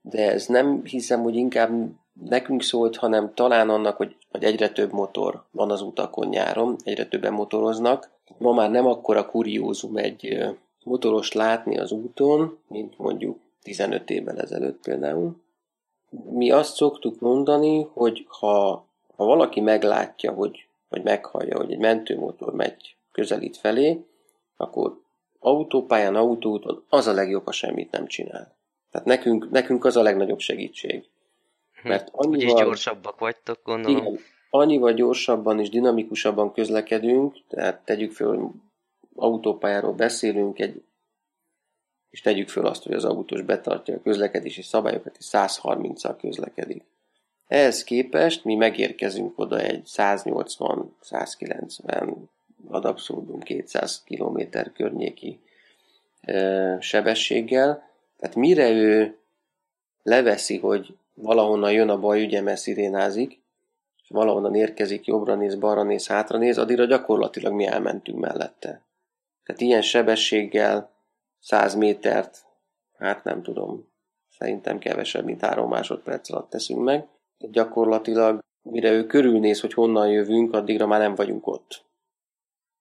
[0.00, 1.70] de ez nem hiszem, hogy inkább
[2.12, 7.06] nekünk szólt, hanem talán annak, hogy, hogy egyre több motor van az utakon nyáron, egyre
[7.06, 8.10] többen motoroznak.
[8.36, 10.48] Ma már nem akkora kuriózum egy
[10.84, 15.36] motoros látni az úton, mint mondjuk 15 évvel ezelőtt például.
[16.30, 18.84] Mi azt szoktuk mondani, hogy ha,
[19.16, 24.04] ha valaki meglátja, hogy, vagy meghallja, hogy egy mentőmotor megy közelít felé,
[24.56, 25.00] akkor
[25.38, 28.56] autópályán, autóúton az a legjobb, ha semmit nem csinál.
[28.90, 31.04] Tehát nekünk, nekünk az a legnagyobb segítség.
[31.82, 31.88] Hm.
[31.88, 32.40] Mert annyival...
[32.40, 34.06] Úgyis gyorsabbak vagytok, gondolom.
[34.06, 34.18] Igen,
[34.50, 38.40] annyival gyorsabban és dinamikusabban közlekedünk, tehát tegyük fel, hogy
[39.14, 40.82] autópályáról beszélünk, egy,
[42.10, 46.84] és tegyük föl azt, hogy az autós betartja a közlekedési szabályokat, és 130-al közlekedik.
[47.46, 52.14] Ehhez képest mi megérkezünk oda egy 180-190,
[52.68, 54.40] ad abszurdum 200 km
[54.74, 55.40] környéki
[56.20, 59.16] e, sebességgel, tehát mire ő
[60.02, 63.40] leveszi, hogy valahonnan jön a baj, ugye, mert szirénázik,
[64.08, 68.82] és valahonnan érkezik, jobbra néz, balra néz, hátra néz, addigra gyakorlatilag mi elmentünk mellette.
[69.42, 70.90] Tehát ilyen sebességgel
[71.38, 72.44] 100 métert,
[72.98, 73.88] hát nem tudom,
[74.28, 77.06] szerintem kevesebb, mint három másodperc alatt teszünk meg.
[77.38, 81.84] Gyakorlatilag, mire ő körülnéz, hogy honnan jövünk, addigra már nem vagyunk ott.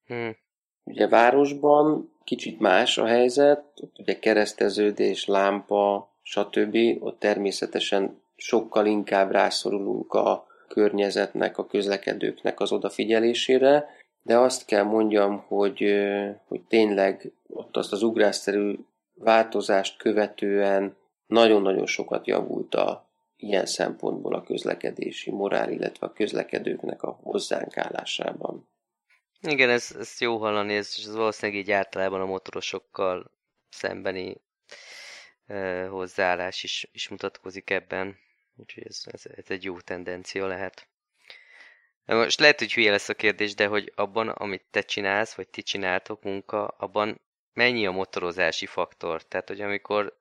[0.06, 0.36] Hmm.
[0.84, 6.78] Ugye városban kicsit más a helyzet, ott ugye kereszteződés, lámpa, stb.
[7.00, 13.90] Ott természetesen sokkal inkább rászorulunk a környezetnek, a közlekedőknek az odafigyelésére,
[14.22, 15.96] de azt kell mondjam, hogy,
[16.48, 18.76] hogy tényleg ott azt az ugrásszerű
[19.14, 20.96] változást követően
[21.28, 28.68] nagyon-nagyon sokat javult a ilyen szempontból a közlekedési morál, illetve a közlekedőknek a hozzánk állásában.
[29.42, 33.32] Igen, ez, ez jó hallani, ez, ez valószínűleg így általában a motorosokkal
[33.70, 34.42] szembeni
[35.48, 38.18] uh, hozzáállás is, is mutatkozik ebben.
[38.58, 40.88] Úgyhogy ez, ez, ez egy jó tendencia lehet.
[42.06, 45.62] Most lehet, hogy hülye lesz a kérdés, de hogy abban, amit te csinálsz, vagy ti
[45.62, 47.22] csináltok munka, abban
[47.54, 49.24] mennyi a motorozási faktor?
[49.24, 50.18] Tehát, hogy amikor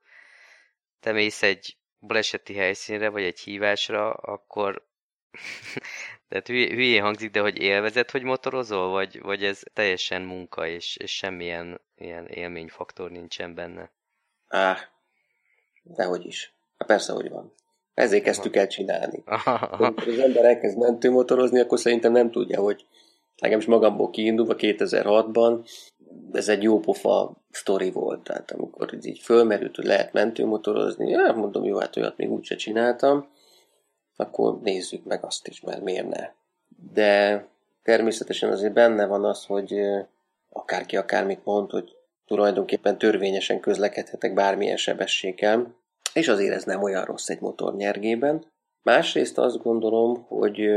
[1.01, 4.87] te mész egy baleseti helyszínre, vagy egy hívásra, akkor
[6.29, 11.16] tehát hülyén hangzik, de hogy élvezed, hogy motorozol, vagy, vagy ez teljesen munka, és, és
[11.16, 13.90] semmilyen ilyen élményfaktor nincsen benne?
[14.49, 14.88] Á,
[15.83, 16.55] dehogy is.
[16.79, 17.53] Hát persze, hogy van.
[17.96, 19.22] Ezért kezdtük el csinálni.
[19.70, 22.87] Amikor az ember elkezd mentőmotorozni, akkor szerintem nem tudja, hogy
[23.40, 25.68] nekem is magamból kiindulva 2006-ban
[26.32, 28.22] ez egy jó pofa sztori volt.
[28.22, 33.28] Tehát amikor így fölmerült, hogy lehet mentőmotorozni, ja, mondom, jó, hát olyat még úgyse csináltam,
[34.16, 36.30] akkor nézzük meg azt is, mert miért ne.
[36.92, 37.46] De
[37.82, 39.80] természetesen azért benne van az, hogy
[40.48, 45.74] akárki akármit mond, hogy tulajdonképpen törvényesen közlekedhetek bármilyen sebességgel,
[46.16, 48.44] és azért ez nem olyan rossz egy motor nyergében.
[48.83, 50.68] Másrészt azt gondolom, hogy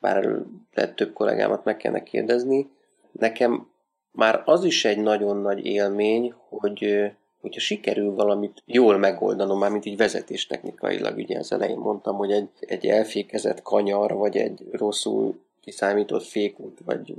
[0.00, 0.38] bár
[0.74, 2.70] lehet több kollégámat meg kellene kérdezni,
[3.12, 3.68] nekem
[4.12, 9.84] már az is egy nagyon nagy élmény, hogy hogyha sikerül valamit jól megoldanom, már mint
[9.84, 16.24] így vezetéstechnikailag, ugye az elején mondtam, hogy egy, egy elfékezett kanyar, vagy egy rosszul kiszámított
[16.24, 17.14] fékút, vagy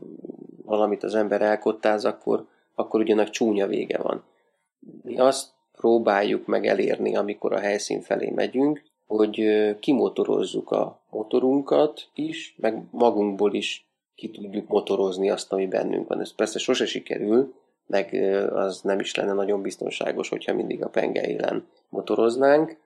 [0.65, 4.23] valamit az ember elkottáz, akkor, akkor ugyanak csúnya vége van.
[5.03, 9.43] Mi azt próbáljuk meg elérni, amikor a helyszín felé megyünk, hogy
[9.79, 16.19] kimotorozzuk a motorunkat is, meg magunkból is ki tudjuk motorozni azt, ami bennünk van.
[16.19, 17.53] Ez persze sose sikerül,
[17.87, 18.13] meg
[18.53, 22.77] az nem is lenne nagyon biztonságos, hogyha mindig a penge élen motoroznánk,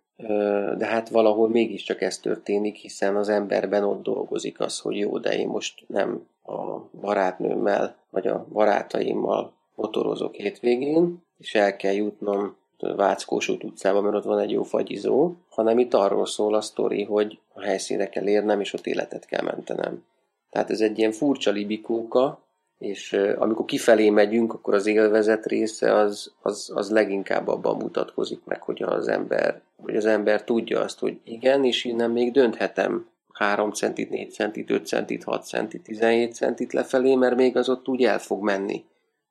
[0.77, 5.38] de hát valahol mégiscsak ez történik, hiszen az emberben ott dolgozik az, hogy jó, de
[5.38, 13.63] én most nem a barátnőmmel, vagy a barátaimmal motorozok hétvégén, és el kell jutnom Váckósút
[13.63, 17.62] utcába, mert ott van egy jó fagyizó, hanem itt arról szól a sztori, hogy a
[17.62, 20.04] helyszínre kell érnem, és ott életet kell mentenem.
[20.50, 22.39] Tehát ez egy ilyen furcsa libikóka,
[22.78, 28.62] és amikor kifelé megyünk, akkor az élvezet része az, az, az leginkább abban mutatkozik meg,
[28.62, 33.72] hogy az ember, hogy az ember tudja azt, hogy igen, és innen még dönthetem 3
[33.72, 38.04] centit, 4 centit, 5 centit, 6 centit, 17 centit lefelé, mert még az ott úgy
[38.04, 38.86] el fog menni.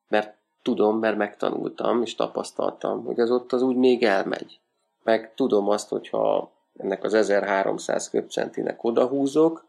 [0.08, 4.60] Mert tudom, mert megtanultam és tapasztaltam, hogy az ott az úgy még elmegy.
[5.02, 9.64] Meg tudom azt, hogyha ennek az 1300 köbcentinek odahúzok,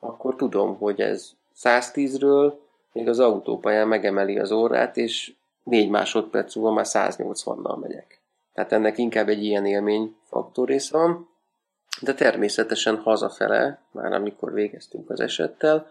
[0.00, 2.52] akkor tudom, hogy ez 110-ről
[2.92, 8.20] még az autópályán megemeli az órát, és 4 másodperc múlva már 180-nal megyek.
[8.52, 11.28] Tehát ennek inkább egy ilyen élmény faktor része van,
[12.00, 15.86] de természetesen hazafele, már amikor végeztünk az esettel,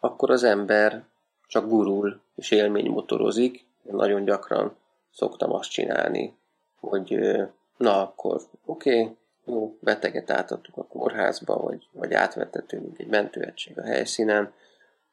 [0.00, 1.04] akkor az ember
[1.46, 3.54] csak gurul és élmény motorozik.
[3.54, 4.76] Én nagyon gyakran
[5.12, 6.36] szoktam azt csinálni,
[6.80, 7.36] hogy
[7.76, 13.82] na akkor oké, okay, jó, beteget átadtuk a kórházba, vagy, vagy átvettetünk egy mentőegység a
[13.82, 14.52] helyszínen.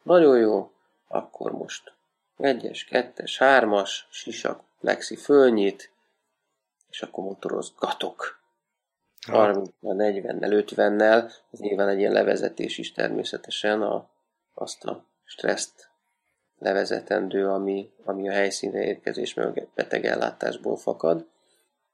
[0.03, 0.71] Nagyon jó,
[1.07, 1.93] akkor most
[2.38, 5.91] egyes, kettes, hármas, sisak, plexi fölnyit,
[6.89, 8.41] és akkor motorozgatok.
[9.27, 14.09] 30 40-nel, 50-nel, ez nyilván egy ilyen levezetés is természetesen, a,
[14.53, 15.92] azt a stresszt
[16.63, 19.36] levezetendő, ami, ami a helyszínre érkezés
[19.76, 21.28] betegellátásból fakad.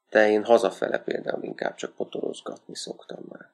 [0.10, 3.50] De én hazafele például inkább csak motorozgatni szoktam már.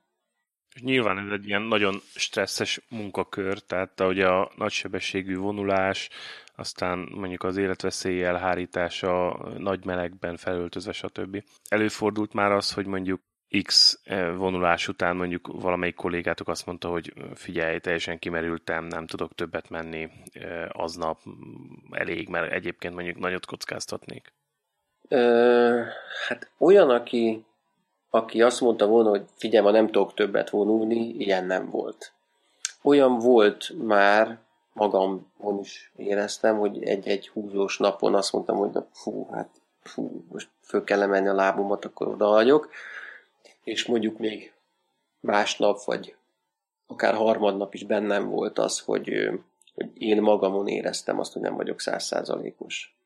[0.75, 6.09] És nyilván ez egy ilyen nagyon stresszes munkakör, tehát ahogy a nagysebességű vonulás,
[6.55, 11.43] aztán mondjuk az életveszély elhárítása, nagy melegben felöltözve, stb.
[11.69, 13.21] Előfordult már az, hogy mondjuk
[13.63, 19.35] X eh, vonulás után mondjuk valamelyik kollégátok azt mondta, hogy figyelj, teljesen kimerültem, nem tudok
[19.35, 21.21] többet menni eh, aznap,
[21.91, 24.33] elég, mert egyébként mondjuk nagyot kockáztatnék.
[25.07, 25.81] Ö,
[26.27, 27.45] hát olyan, aki,
[28.09, 32.13] aki azt mondta volna, hogy figyelj, ma nem tudok többet vonulni, ilyen nem volt.
[32.81, 34.37] Olyan volt már,
[34.73, 39.49] magamon is éreztem, hogy egy-egy húzós napon azt mondtam, hogy na, fú, hát
[39.81, 42.69] fú, most föl kell menni a lábomat, akkor oda vagyok
[43.65, 44.53] és mondjuk még
[45.19, 46.15] másnap, vagy
[46.87, 49.29] akár harmadnap is bennem volt az, hogy,
[49.73, 52.97] hogy én magamon éreztem azt, hogy nem vagyok százszázalékos.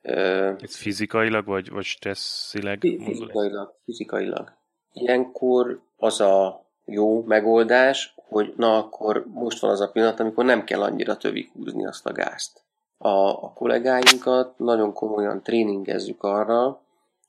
[0.00, 2.78] Ez fizikailag, vagy, vagy stresszileg?
[2.80, 4.52] Fizikailag, fizikailag.
[4.92, 10.64] Ilyenkor az a jó megoldás, hogy na akkor most van az a pillanat, amikor nem
[10.64, 12.62] kell annyira tövig húzni azt a gázt.
[12.98, 13.08] A,
[13.44, 16.80] a kollégáinkat nagyon komolyan tréningezzük arra,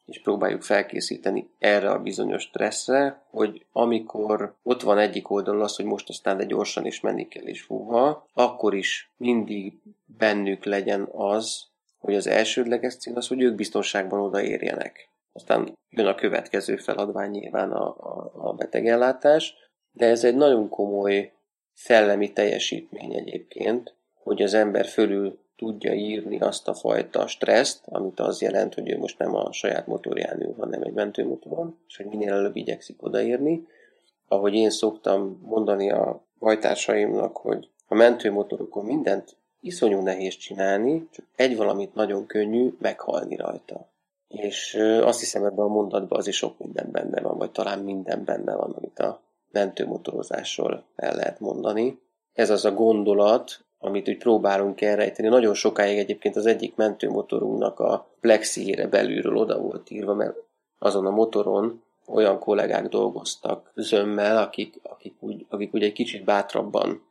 [0.10, 5.86] és próbáljuk felkészíteni erre a bizonyos stresszre, hogy amikor ott van egyik oldalon az, hogy
[5.86, 9.74] most aztán de gyorsan is menni kell és fúha, akkor is mindig
[10.06, 11.68] bennük legyen az,
[11.98, 15.10] hogy az elsődleges cél az, hogy ők biztonságban odaérjenek.
[15.34, 19.54] Aztán jön a következő feladvány nyilván a, a, a betegellátás,
[19.92, 21.34] de ez egy nagyon komoly
[21.74, 28.42] szellemi teljesítmény egyébként, hogy az ember fölül tudja írni azt a fajta stresszt, amit az
[28.42, 32.34] jelent, hogy ő most nem a saját motorján ül, hanem egy mentőmotoron, és hogy minél
[32.34, 33.68] előbb igyekszik odaérni.
[34.28, 41.58] Ahogy én szoktam mondani a bajtársaimnak, hogy a mentőmotorokon mindent iszonyú nehéz csinálni, csak egy
[41.58, 43.90] valamit nagyon könnyű meghalni rajta.
[44.28, 48.56] És azt hiszem ebben a mondatban azért sok minden benne van, vagy talán minden benne
[48.56, 52.00] van, amit a mentőmotorozásról el lehet mondani.
[52.34, 55.28] Ez az a gondolat, amit úgy próbálunk elrejteni.
[55.28, 60.36] Nagyon sokáig egyébként az egyik mentőmotorunknak a plexijére belülről oda volt írva, mert
[60.78, 67.04] azon a motoron olyan kollégák dolgoztak zömmel, akik, akik, úgy, akik úgy egy kicsit bátrabban,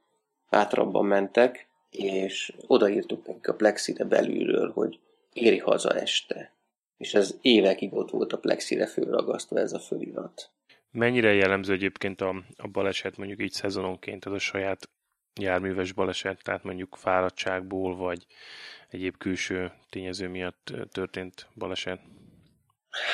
[0.51, 4.99] bátrabban mentek, és odaírtuk nekik a plexire belülről, hogy
[5.33, 6.53] éri haza este.
[6.97, 10.51] És ez évekig ott volt a plexire fölragasztva ez a fölirat.
[10.91, 14.89] Mennyire jellemző egyébként a, a baleset mondjuk így szezononként, ez a saját
[15.39, 18.27] járműves baleset, tehát mondjuk fáradtságból, vagy
[18.91, 22.01] egyéb külső tényező miatt történt baleset?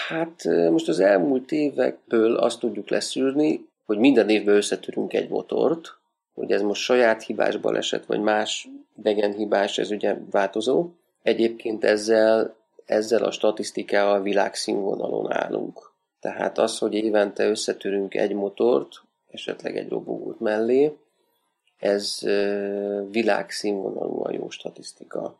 [0.08, 5.98] Hát most az elmúlt évekből azt tudjuk leszűrni, hogy minden évben összetörünk egy motort,
[6.34, 10.90] hogy ez most saját hibás baleset, vagy más idegen hibás, ez ugye változó.
[11.22, 15.92] Egyébként ezzel, ezzel a statisztikával világszínvonalon állunk.
[16.20, 20.96] Tehát az, hogy évente összetörünk egy motort, esetleg egy robogót mellé,
[21.84, 22.18] ez
[23.10, 25.38] világszínvonalúan jó statisztika.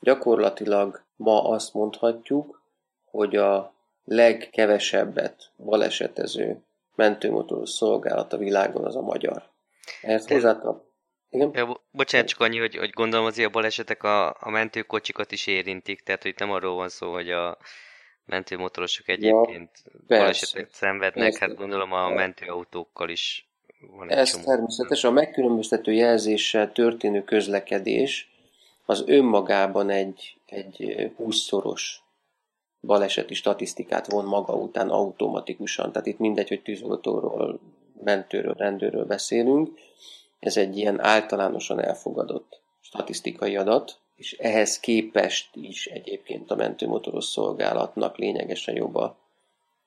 [0.00, 2.62] Gyakorlatilag ma azt mondhatjuk,
[3.04, 3.74] hogy a
[4.04, 6.62] legkevesebbet balesetező
[6.94, 9.42] mentőmotoros szolgálat a világon az a magyar.
[10.02, 10.86] Ehhez hozzátartozik
[11.30, 11.50] igen?
[11.54, 16.00] Ja, bocsánat, csak annyi, hogy, hogy gondolom azért a balesetek a, a mentőkocsikat is érintik,
[16.00, 17.58] tehát hogy nem arról van szó, hogy a
[18.24, 21.46] mentőmotorosok egyébként ja, balesetet szenvednek, persze.
[21.46, 23.47] hát gondolom a mentőautókkal is
[23.80, 24.44] van egy Ez csomó.
[24.44, 25.04] természetes.
[25.04, 28.30] A megkülönböztető jelzéssel történő közlekedés
[28.84, 31.96] az önmagában egy, egy 20-szoros
[32.80, 35.92] baleseti statisztikát von maga után automatikusan.
[35.92, 37.60] Tehát itt mindegy, hogy tűzoltóról,
[38.04, 39.78] mentőről, rendőről beszélünk.
[40.38, 48.16] Ez egy ilyen általánosan elfogadott statisztikai adat, és ehhez képest is egyébként a mentőmotoros szolgálatnak
[48.16, 48.98] lényegesen jobb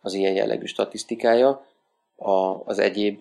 [0.01, 1.65] az ilyen jellegű statisztikája.
[2.15, 2.31] A,
[2.65, 3.19] az egyéb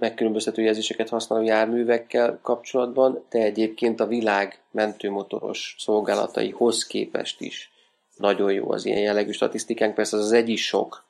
[0.00, 7.70] megkülönböztető jelzéseket használó járművekkel kapcsolatban, de egyébként a világ mentőmotoros szolgálataihoz képest is
[8.16, 9.94] nagyon jó az ilyen jellegű statisztikánk.
[9.94, 11.04] Persze az, az egy is sok,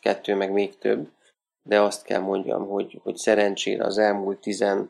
[0.00, 1.08] kettő meg még több,
[1.62, 4.88] de azt kell mondjam, hogy, hogy szerencsére az elmúlt 11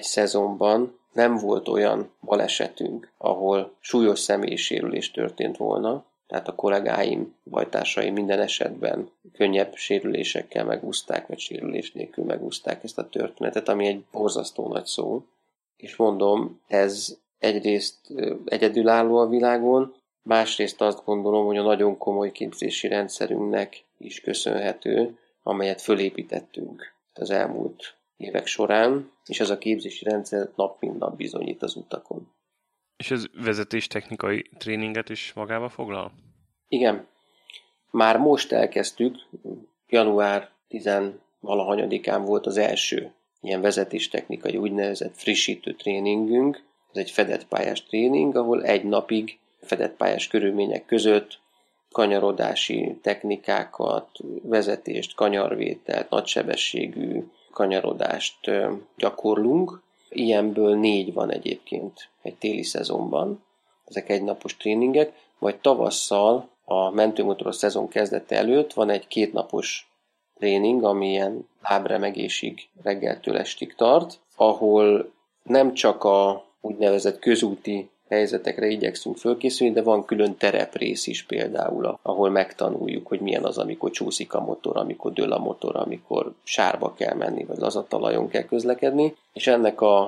[0.00, 8.40] szezonban nem volt olyan balesetünk, ahol súlyos személyi történt volna, tehát a kollégáim, bajtársaim minden
[8.40, 14.84] esetben könnyebb sérülésekkel megúzták, vagy sérülés nélkül megúzták ezt a történetet, ami egy borzasztó nagy
[14.84, 15.24] szó.
[15.76, 17.96] És mondom, ez egyrészt
[18.44, 25.80] egyedülálló a világon, másrészt azt gondolom, hogy a nagyon komoly képzési rendszerünknek is köszönhető, amelyet
[25.80, 31.76] fölépítettünk az elmúlt évek során, és ez a képzési rendszer nap mint nap bizonyít az
[31.76, 32.32] utakon.
[33.00, 36.12] És ez vezetéstechnikai tréninget is magába foglal?
[36.68, 37.06] Igen.
[37.90, 39.16] Már most elkezdtük,
[39.88, 40.90] január 10
[41.40, 46.62] valahanyadikán volt az első ilyen vezetéstechnikai úgynevezett frissítő tréningünk.
[46.92, 51.38] Ez egy fedett pályás tréning, ahol egy napig fedett pályás körülmények között
[51.92, 54.08] kanyarodási technikákat,
[54.42, 57.22] vezetést, kanyarvételt, nagysebességű
[57.52, 58.50] kanyarodást
[58.96, 59.82] gyakorlunk.
[60.10, 63.44] Ilyenből négy van egyébként egy téli szezonban.
[63.84, 69.90] Ezek egynapos tréningek, vagy tavasszal a mentőmotoros szezon kezdete előtt van egy kétnapos
[70.38, 79.16] tréning, ami ilyen lábremegésig reggeltől estig tart, ahol nem csak a úgynevezett közúti helyzetekre igyekszünk
[79.16, 84.40] fölkészülni, de van külön tereprész is például, ahol megtanuljuk, hogy milyen az, amikor csúszik a
[84.40, 89.80] motor, amikor dől a motor, amikor sárba kell menni, vagy lazatalajon kell közlekedni, és ennek
[89.80, 90.00] a,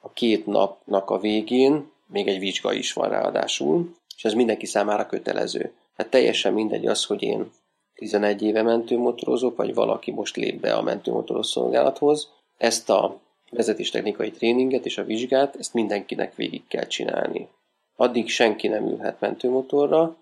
[0.00, 5.06] a két napnak a végén még egy vizsga is van ráadásul, és ez mindenki számára
[5.06, 5.72] kötelező.
[5.96, 7.50] Hát teljesen mindegy az, hogy én
[7.94, 12.28] 11 éve mentőmotorozok, vagy valaki most lép be a mentőmotoros szolgálathoz.
[12.56, 17.48] Ezt a vezetéstechnikai tréninget és a vizsgát, ezt mindenkinek végig kell csinálni.
[17.96, 20.16] Addig senki nem ülhet mentőmotorra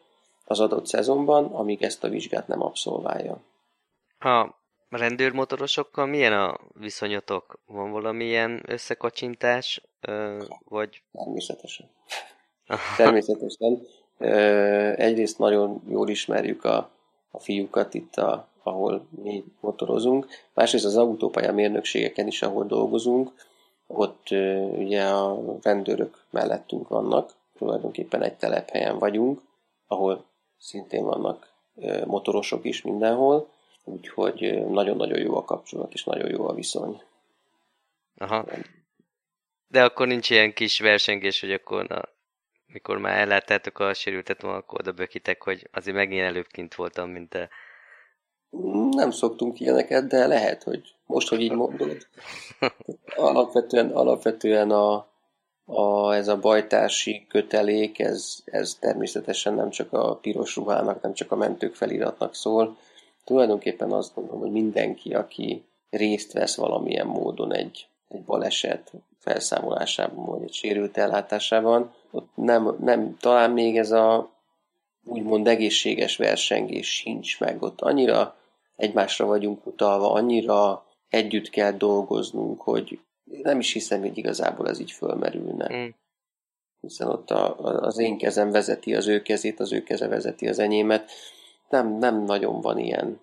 [0.44, 3.42] az adott szezonban, amíg ezt a vizsgát nem abszolválja.
[4.18, 7.60] A rendőrmotorosokkal milyen a viszonyotok?
[7.66, 9.82] Van valamilyen összekacsintás?
[10.64, 11.02] Vagy...
[11.12, 11.90] Természetesen.
[12.96, 13.86] Természetesen.
[14.96, 16.90] Egyrészt nagyon jól ismerjük a,
[17.30, 20.26] a fiúkat itt, a, ahol mi motorozunk.
[20.54, 23.46] Másrészt az autópálya mérnökségeken is, ahol dolgozunk,
[23.86, 24.30] ott
[24.76, 29.40] ugye a rendőrök mellettünk vannak, tulajdonképpen egy telephelyen vagyunk,
[29.86, 30.24] ahol
[30.58, 31.52] szintén vannak
[32.04, 33.48] motorosok is mindenhol,
[33.84, 37.02] úgyhogy nagyon-nagyon jó a kapcsolat, és nagyon jó a viszony.
[38.16, 38.44] Aha.
[39.68, 42.02] De akkor nincs ilyen kis versengés, hogy akkor na,
[42.66, 47.28] mikor már elláttátok a sérültet, akkor oda bökitek, hogy azért megint előbb kint voltam, mint
[47.28, 47.48] te.
[48.90, 51.96] Nem szoktunk ilyeneket, de lehet, hogy most, hogy így mondod.
[53.16, 55.06] Alapvetően, alapvetően a,
[55.64, 61.32] a, ez a bajtársi kötelék, ez, ez természetesen nem csak a piros ruhának, nem csak
[61.32, 62.76] a mentők feliratnak szól.
[63.24, 70.42] Tulajdonképpen azt gondolom, hogy mindenki, aki részt vesz valamilyen módon egy, egy baleset felszámolásában, vagy
[70.42, 74.30] egy sérült ellátásában, ott nem, nem, talán még ez a
[75.04, 77.62] úgymond egészséges versengés sincs meg.
[77.62, 78.37] Ott annyira
[78.78, 83.00] egymásra vagyunk utalva, annyira együtt kell dolgoznunk, hogy
[83.42, 85.76] nem is hiszem, hogy igazából ez így fölmerülne.
[85.76, 85.88] Mm.
[86.80, 90.58] Hiszen ott a, az én kezem vezeti az ő kezét, az ő keze vezeti az
[90.58, 91.10] enyémet.
[91.68, 93.20] Nem, nem nagyon van ilyen.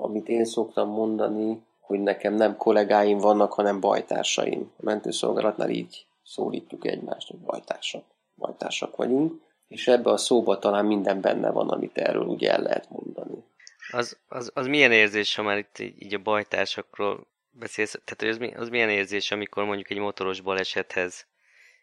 [0.00, 4.72] Amit én szoktam mondani, hogy nekem nem kollégáim vannak, hanem bajtársaim.
[4.76, 8.04] A mentőszolgálatnál így szólítjuk egymást, hogy bajtársak.
[8.36, 12.90] Bajtársak vagyunk, és ebbe a szóba talán minden benne van, amit erről ugye el lehet
[12.90, 13.44] mondani.
[13.90, 18.28] Az, az, az milyen érzés, ha már itt így, így a bajtársakról beszélsz, tehát hogy
[18.28, 21.26] az, mi, az milyen érzés, amikor mondjuk egy motoros balesethez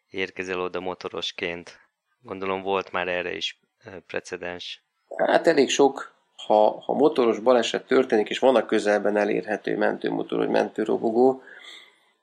[0.09, 1.79] érkezel oda motorosként?
[2.21, 3.59] Gondolom volt már erre is
[4.07, 4.83] precedens.
[5.17, 10.49] Hát elég sok, ha, ha motoros baleset történik, és van a közelben elérhető mentőmotor vagy
[10.49, 11.41] mentőrobogó,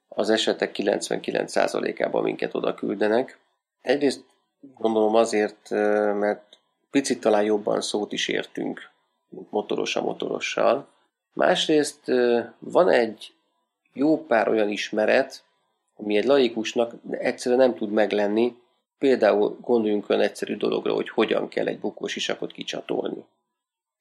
[0.08, 3.38] az esetek 99%-ában minket oda küldenek.
[3.80, 4.24] Egyrészt
[4.60, 5.70] gondolom azért,
[6.18, 6.58] mert
[6.90, 8.90] picit talán jobban szót is értünk,
[9.50, 10.86] motoros a motorossal.
[11.32, 12.12] Másrészt
[12.58, 13.34] van egy
[13.92, 15.44] jó pár olyan ismeret,
[15.96, 18.56] ami egy laikusnak egyszerűen nem tud meglenni,
[18.98, 23.24] például gondoljunk olyan egyszerű dologra, hogy hogyan kell egy bukós isakot kicsatolni.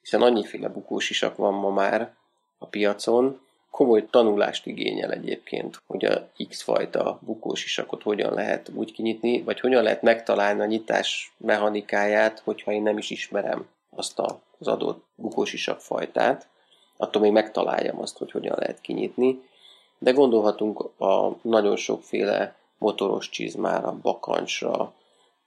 [0.02, 2.14] Hiszen annyiféle bukós isak van ma már
[2.58, 3.40] a piacon,
[3.72, 9.60] komoly tanulást igényel egyébként, hogy a X fajta bukós isakot hogyan lehet úgy kinyitni, vagy
[9.60, 14.20] hogyan lehet megtalálni a nyitás mechanikáját, hogyha én nem is ismerem azt
[14.60, 16.48] az adott bukós isak fajtát,
[16.98, 19.48] attól még megtaláljam azt, hogy hogyan lehet kinyitni,
[19.98, 24.94] de gondolhatunk a nagyon sokféle motoros csizmára, bakancsra,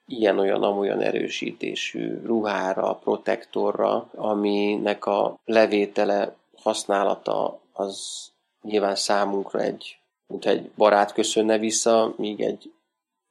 [0.07, 8.27] ilyen-olyan-amolyan erősítésű ruhára, protektorra, aminek a levétele, használata az
[8.63, 12.73] nyilván számunkra egy, mint egy barát köszönne vissza, míg egy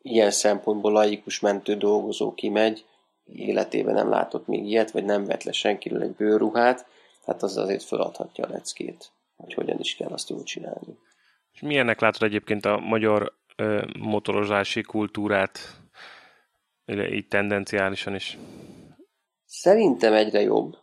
[0.01, 2.85] ilyen szempontból laikus mentő dolgozó kimegy,
[3.25, 6.85] életében nem látott még ilyet, vagy nem vett le senkiről egy bőrruhát,
[7.25, 10.97] hát az azért feladhatja a leckét, hogy hogyan is kell azt jól csinálni.
[11.53, 15.59] És milyennek látod egyébként a magyar ö, motorozási kultúrát,
[17.11, 18.37] így tendenciálisan is?
[19.45, 20.77] Szerintem egyre jobb.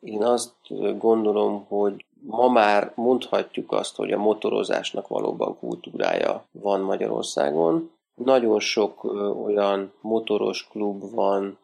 [0.00, 0.54] Én azt
[0.98, 7.90] gondolom, hogy ma már mondhatjuk azt, hogy a motorozásnak valóban kultúrája van Magyarországon.
[8.14, 9.04] Nagyon sok
[9.44, 11.58] olyan motoros klub van,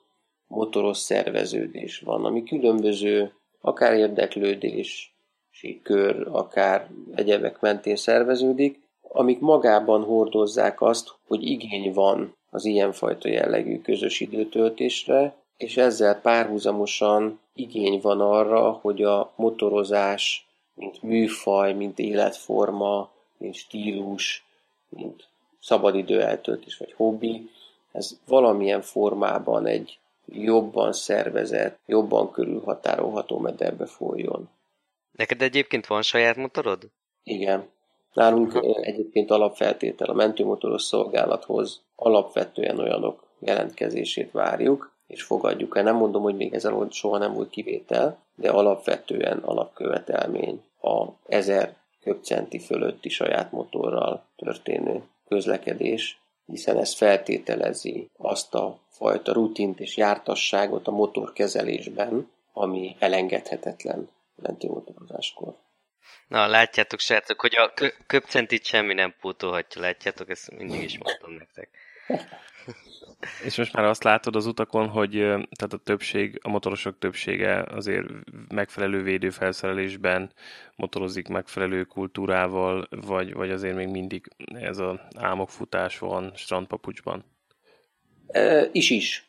[0.47, 5.15] motoros szerveződés van, ami különböző, akár érdeklődés,
[5.83, 13.81] kör, akár egyebek mentén szerveződik, amik magában hordozzák azt, hogy igény van az ilyenfajta jellegű
[13.81, 23.11] közös időtöltésre, és ezzel párhuzamosan igény van arra, hogy a motorozás, mint műfaj, mint életforma,
[23.37, 24.45] mint stílus,
[24.89, 25.29] mint
[25.61, 27.51] szabadidő eltöltés vagy hobbi,
[27.93, 34.49] ez valamilyen formában egy jobban szervezett, jobban körülhatárolható mederbe folyjon.
[35.13, 36.91] Neked egyébként van saját motorod?
[37.23, 37.69] Igen.
[38.13, 45.83] Nálunk egyébként alapfeltétel a mentőmotoros szolgálathoz alapvetően olyanok jelentkezését várjuk, és fogadjuk el.
[45.83, 52.59] Nem mondom, hogy még ezzel soha nem volt kivétel, de alapvetően alapkövetelmény a 1000 köbcenti
[52.59, 60.91] fölötti saját motorral történő közlekedés, hiszen ez feltételezi azt a fajta rutint és jártasságot a
[60.91, 65.55] motorkezelésben, ami elengedhetetlen mentőmotorozáskor.
[66.29, 67.73] Na, látjátok, srácok, hogy a
[68.07, 71.69] köpcentit semmi nem pótolhatja, látjátok, ezt mindig is mondtam nektek.
[73.45, 78.07] És most már azt látod az utakon, hogy tehát a többség, a motorosok többsége azért
[78.49, 80.33] megfelelő védőfelszerelésben
[80.77, 87.25] motorozik megfelelő kultúrával, vagy, vagy azért még mindig ez az álmokfutás van strandpapucsban?
[88.27, 89.27] E, is is.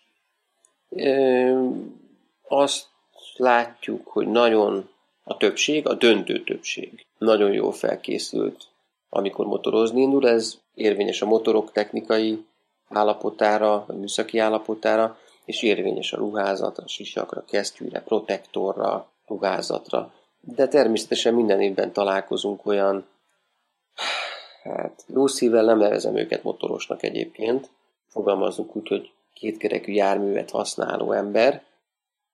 [2.47, 2.87] Azt
[3.35, 4.89] látjuk, hogy nagyon
[5.23, 8.67] a többség, a döntő többség nagyon jól felkészült,
[9.09, 10.27] amikor motorozni indul.
[10.27, 12.45] Ez érvényes a motorok technikai
[12.89, 20.13] állapotára, vagy műszaki állapotára, és érvényes a ruházatra, a sisakra, kesztyűre, protektorra, ruházatra.
[20.41, 23.05] De természetesen minden évben találkozunk olyan,
[24.63, 27.69] hát jó szívvel nem nevezem őket motorosnak egyébként,
[28.07, 31.63] fogalmazunk úgy, hogy kétkerekű járművet használó ember,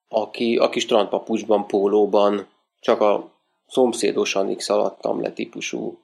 [0.07, 2.47] aki, aki strandpapucsban, pólóban,
[2.79, 3.31] csak a
[3.67, 5.99] szomszédosan X alattam le típusú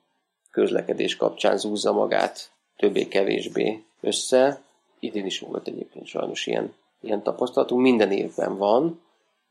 [0.52, 4.62] közlekedés kapcsán zúzza magát többé-kevésbé össze.
[5.00, 7.82] Idén is volt egyébként sajnos ilyen, ilyen tapasztalatunk.
[7.82, 9.02] Minden évben van,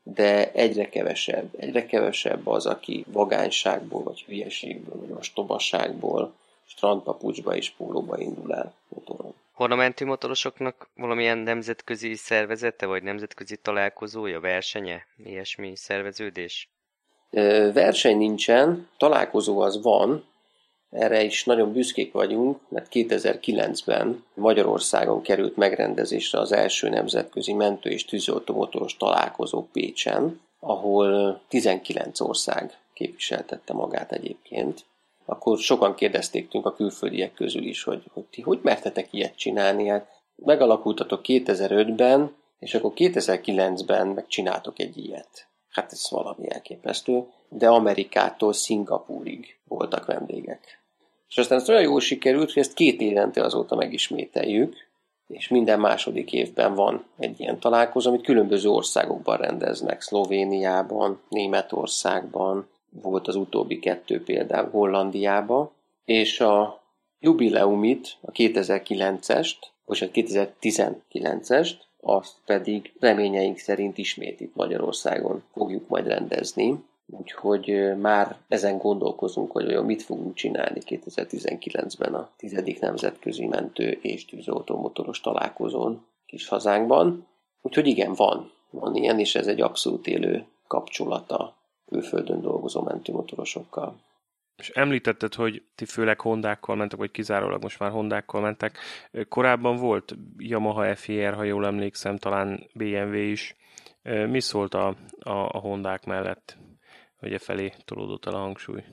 [0.03, 1.49] de egyre kevesebb.
[1.57, 6.33] Egyre kevesebb az, aki vagányságból, vagy hülyeségből, vagy ostobaságból
[6.65, 9.33] strandpapucsba és pólóba indul el motoron.
[9.55, 16.69] Ornamentű motorosoknak valamilyen nemzetközi szervezete, vagy nemzetközi találkozója, versenye, ilyesmi szerveződés?
[17.73, 20.25] Verseny nincsen, találkozó az van,
[20.91, 28.05] erre is nagyon büszkék vagyunk, mert 2009-ben Magyarországon került megrendezésre az első nemzetközi mentő- és
[28.05, 34.85] tűzoltómotoros találkozó Pécsen, ahol 19 ország képviseltette magát egyébként.
[35.25, 39.87] Akkor sokan kérdezték tünk a külföldiek közül is, hogy, hogy ti hogy mertetek ilyet csinálni?
[39.87, 45.46] Hát megalakultatok 2005-ben, és akkor 2009-ben megcsináltok egy ilyet.
[45.77, 47.23] Hát ez valami elképesztő.
[47.49, 50.81] De Amerikától Szingapúrig voltak vendégek.
[51.27, 54.75] És aztán ez olyan jól sikerült, hogy ezt két évente azóta megismételjük,
[55.27, 63.27] és minden második évben van egy ilyen találkozó, amit különböző országokban rendeznek, Szlovéniában, Németországban, volt
[63.27, 65.71] az utóbbi kettő például Hollandiában,
[66.05, 66.83] és a
[67.19, 76.07] jubileumit, a 2009-est, vagy a 2019-est, azt pedig reményeink szerint ismét itt Magyarországon fogjuk majd
[76.07, 76.83] rendezni.
[77.09, 84.25] Úgyhogy már ezen gondolkozunk, hogy olyan mit fogunk csinálni 2019-ben a tizedik nemzetközi mentő és
[84.25, 87.27] tűzautomotoros találkozón kis hazánkban.
[87.61, 88.51] Úgyhogy igen, van.
[88.69, 91.55] Van ilyen, és ez egy abszolút élő kapcsolata
[91.87, 93.95] külföldön dolgozó mentőmotorosokkal.
[94.57, 98.77] És említetted, hogy ti főleg Hondákkal mentek, vagy kizárólag most már Hondákkal mentek.
[99.29, 103.55] Korábban volt Yamaha FIR, ha jól emlékszem, talán BMW is.
[104.03, 104.87] Mi szólt a,
[105.19, 106.57] a, a Hondák mellett?
[107.19, 108.83] Hogy e felé tolódott el a hangsúly?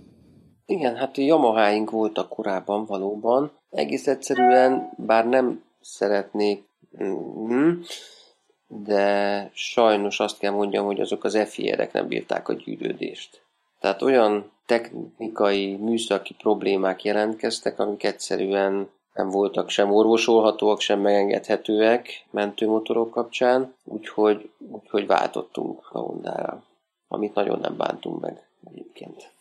[0.66, 3.52] Igen, hát Yamaháink voltak korábban valóban.
[3.70, 6.64] Egész egyszerűen, bár nem szeretnék,
[7.02, 7.80] mm,
[8.66, 13.42] de sajnos azt kell mondjam, hogy azok az FIR-ek nem bírták a gyűrődést.
[13.80, 23.10] Tehát olyan technikai, műszaki problémák jelentkeztek, amik egyszerűen nem voltak sem orvosolhatóak, sem megengedhetőek mentőmotorok
[23.10, 26.62] kapcsán, úgyhogy, úgyhogy váltottunk a Hondára,
[27.08, 29.32] amit nagyon nem bántunk meg egyébként.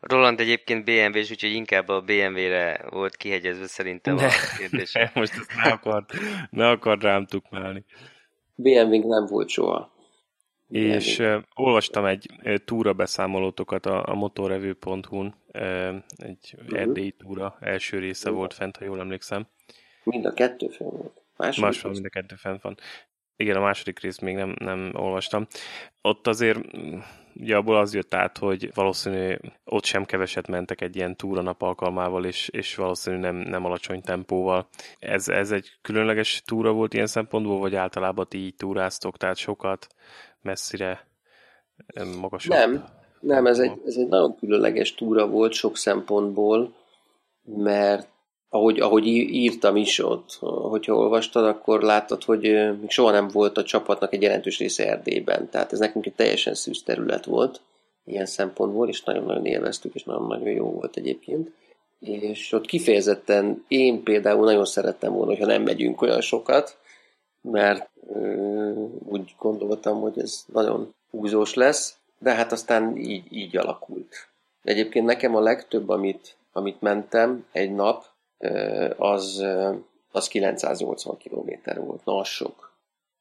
[0.00, 4.26] Roland egyébként BMW-s, úgyhogy inkább a BMW-re volt kihegyezve szerintem ne.
[4.26, 4.92] a kérdés.
[5.14, 6.12] Most ezt ne akart,
[6.50, 7.84] ne akart rám tukmálni.
[8.54, 9.93] BMW nem volt soha.
[10.68, 16.80] És uh, olvastam egy uh, túra beszámolótokat a, a motorrevő.hu-n, uh, egy uh-huh.
[16.80, 18.38] erdélyi túra első része uh-huh.
[18.38, 19.46] volt fent, ha jól emlékszem.
[20.04, 21.22] Mind a kettő fenn volt.
[21.36, 22.76] Második Más mind a kettő fent van.
[23.36, 25.46] Igen, a második részt még nem, nem olvastam.
[26.00, 26.58] Ott azért
[27.40, 32.24] ugye abból az jött át, hogy valószínű ott sem keveset mentek egy ilyen túranap alkalmával,
[32.24, 34.68] és, és valószínű nem, nem alacsony tempóval.
[34.98, 39.86] Ez, ez egy különleges túra volt ilyen szempontból, vagy általában ti így túráztok, tehát sokat,
[40.42, 41.06] messzire,
[42.20, 42.56] magasabb?
[42.56, 42.84] Nem,
[43.20, 46.74] nem, ez egy, ez egy nagyon különleges túra volt sok szempontból,
[47.42, 48.08] mert
[48.54, 52.42] ahogy, ahogy írtam is ott, hogyha olvastad, akkor láttad, hogy
[52.80, 55.48] még soha nem volt a csapatnak egy jelentős része Erdélyben.
[55.50, 57.60] Tehát ez nekünk egy teljesen szűz terület volt
[58.04, 61.50] ilyen szempontból, és nagyon-nagyon élveztük, és nagyon-nagyon jó volt egyébként.
[62.00, 66.76] És ott kifejezetten én például nagyon szerettem volna, hogyha nem megyünk olyan sokat,
[67.40, 67.90] mert
[69.08, 74.28] úgy gondoltam, hogy ez nagyon húzós lesz, de hát aztán így, így alakult.
[74.62, 78.12] Egyébként nekem a legtöbb, amit, amit mentem egy nap,
[78.96, 79.44] az,
[80.10, 82.04] az 980 km volt.
[82.04, 82.78] Na, az sok.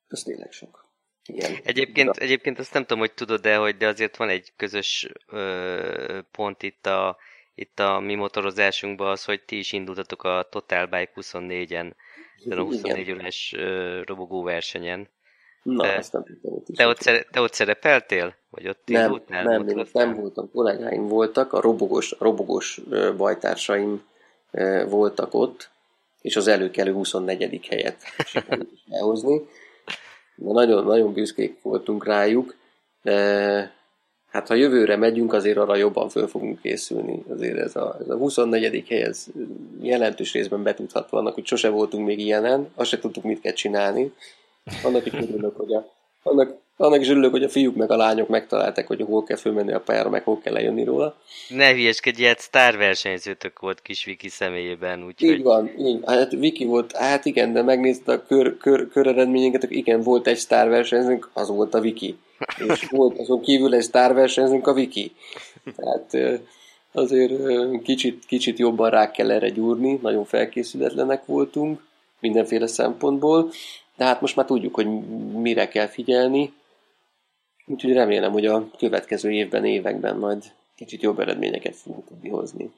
[0.07, 0.84] Ez tényleg sok.
[1.26, 1.51] Igen.
[1.64, 6.20] Egyébként, egyébként azt nem tudom, hogy tudod de hogy de azért van egy közös ö,
[6.32, 7.18] pont itt a,
[7.55, 11.91] itt a mi motorozásunkban az, hogy ti is indultatok a Total Bike 24-en,
[12.49, 13.55] a 24 órás
[14.05, 15.09] robogó versenyen.
[15.64, 16.64] Na, te, ezt nem tudom.
[16.76, 18.36] Te ott, szere, te ott szerepeltél?
[18.49, 19.43] Vagy ott nem, indultál?
[19.43, 20.51] Nem, én nem voltam.
[20.51, 22.82] Kollégáim voltak, a robogós, a robogós
[23.18, 24.03] bajtársaim
[24.88, 25.70] voltak ott,
[26.22, 27.68] és az előkelő 24.
[27.68, 29.41] helyet sikerült elhozni.
[30.36, 32.56] De nagyon, nagyon büszkék voltunk rájuk.
[34.30, 37.24] Hát ha jövőre megyünk, azért arra jobban föl fogunk készülni.
[37.30, 38.88] Azért ez a, ez a 24.
[38.88, 39.26] hely, ez
[39.82, 44.14] jelentős részben betudható annak, hogy sose voltunk még ilyenen, azt se tudtuk, mit kell csinálni.
[44.84, 45.91] Annak is örülök, hogy a,
[46.24, 49.74] annak, annak is örülök, hogy a fiúk meg a lányok megtalálták, hogy hol kell fölmenni
[49.74, 51.15] a pályára, meg hol kell lejönni róla.
[51.47, 55.30] Ne hülyeskedj, ilyet sztárversenyzőtök volt kis Viki személyében, úgyhogy...
[55.30, 55.99] Így van, így.
[56.05, 60.38] Hát Viki volt, hát igen, de megnézte a kör, kör, kör eredményeket, igen, volt egy
[60.38, 62.17] sztárversenyzőnk, az volt a Viki.
[62.67, 65.11] És volt azon kívül egy sztárversenyzőnk, a Viki.
[65.76, 66.39] Tehát
[66.91, 67.34] azért
[67.84, 71.82] kicsit, kicsit jobban rá kell erre gyúrni, nagyon felkészületlenek voltunk
[72.19, 73.51] mindenféle szempontból,
[73.97, 74.88] de hát most már tudjuk, hogy
[75.34, 76.53] mire kell figyelni,
[77.66, 80.43] úgyhogy remélem, hogy a következő évben, években majd
[80.76, 82.72] kicsit jobb eredményeket fogunk tudni hozni.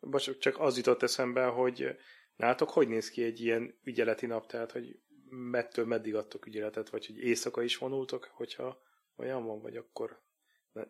[0.00, 1.96] Bocs, csak az jutott eszembe, hogy
[2.36, 4.98] nálatok hogy néz ki egy ilyen ügyeleti nap, tehát hogy
[5.30, 8.80] mettől meddig adtok ügyeletet, vagy hogy éjszaka is vonultok, hogyha
[9.16, 10.20] olyan van, vagy akkor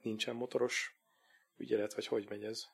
[0.03, 0.94] nincsen motoros
[1.57, 2.64] ügyelet, vagy hogy megy ez?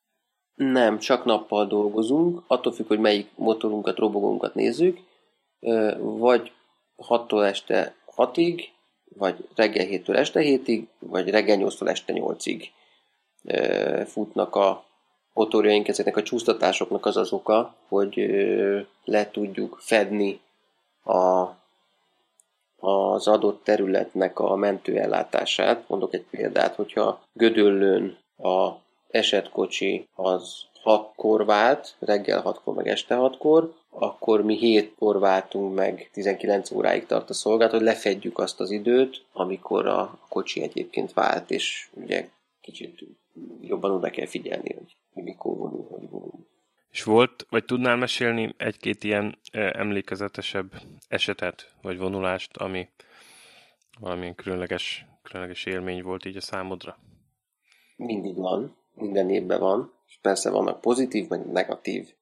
[0.55, 4.99] Nem, csak nappal dolgozunk, attól függ, hogy melyik motorunkat, robogónkat nézzük,
[5.99, 6.53] vagy
[6.97, 8.63] 6-tól este 6-ig,
[9.15, 12.69] vagy reggel 7-től este 7-ig, vagy reggel 8-tól este 8-ig
[14.07, 14.85] futnak a
[15.33, 18.15] motorjaink, ezeknek a csúsztatásoknak az az oka, hogy
[19.05, 20.41] le tudjuk fedni
[21.05, 21.47] a,
[22.77, 25.89] az adott területnek a mentőellátását.
[25.89, 28.73] Mondok egy példát, hogyha Gödöllőn a
[29.11, 36.71] esetkocsi az 6-kor vált, reggel 6-kor, meg este 6-kor, akkor mi hétkor váltunk meg, 19
[36.71, 41.89] óráig tart a szolgálat, hogy lefedjük azt az időt, amikor a kocsi egyébként vált, és
[41.93, 42.29] ugye
[42.61, 43.01] kicsit
[43.61, 46.47] jobban oda kell figyelni, hogy mikor vonul, hogy vonul.
[46.91, 50.73] És volt, vagy tudnál mesélni egy-két ilyen emlékezetesebb
[51.09, 52.89] esetet, vagy vonulást, ami
[54.01, 56.99] valamilyen különleges, különleges élmény volt így a számodra?
[57.97, 62.15] Mindig van, minden évben van, és persze vannak pozitív, meg negatív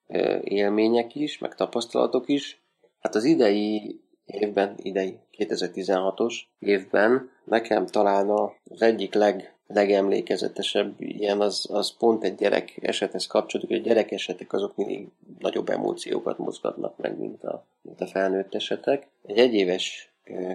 [0.43, 2.62] élmények is, meg tapasztalatok is.
[2.99, 11.66] Hát az idei évben, idei 2016-os évben nekem talán az egyik leg, legemlékezetesebb ilyen az,
[11.70, 15.09] az pont egy gyerek esethez kapcsolódik, hogy a gyerek esetek azok mindig
[15.39, 19.07] nagyobb emóciókat mozgatnak meg, mint a, mint a felnőtt esetek.
[19.26, 20.12] Egy egyéves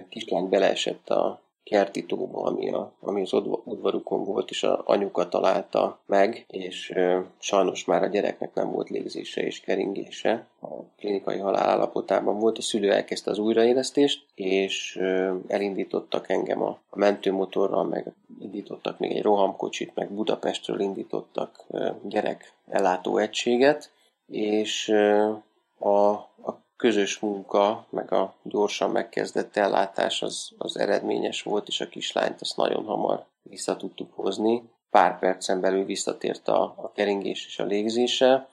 [0.08, 3.32] kislány beleesett a kerti tóba, ami, a, ami az
[3.64, 8.88] udvarukon volt, és a anyuka találta meg, és ö, sajnos már a gyereknek nem volt
[8.88, 10.46] légzése és keringése.
[10.60, 10.68] A
[10.98, 16.98] klinikai halál állapotában volt, a szülő elkezdte az újraélesztést, és ö, elindítottak engem a, a
[16.98, 23.90] mentőmotorral, meg indítottak még egy rohamkocsit, meg Budapestről indítottak ö, gyerek ellátó egységet,
[24.26, 25.30] és ö,
[25.78, 31.88] a, a közös munka, meg a gyorsan megkezdett ellátás az, az eredményes volt, és a
[31.88, 34.62] kislányt azt nagyon hamar vissza tudtuk hozni.
[34.90, 38.48] Pár percen belül visszatért a, a keringés és a légzése,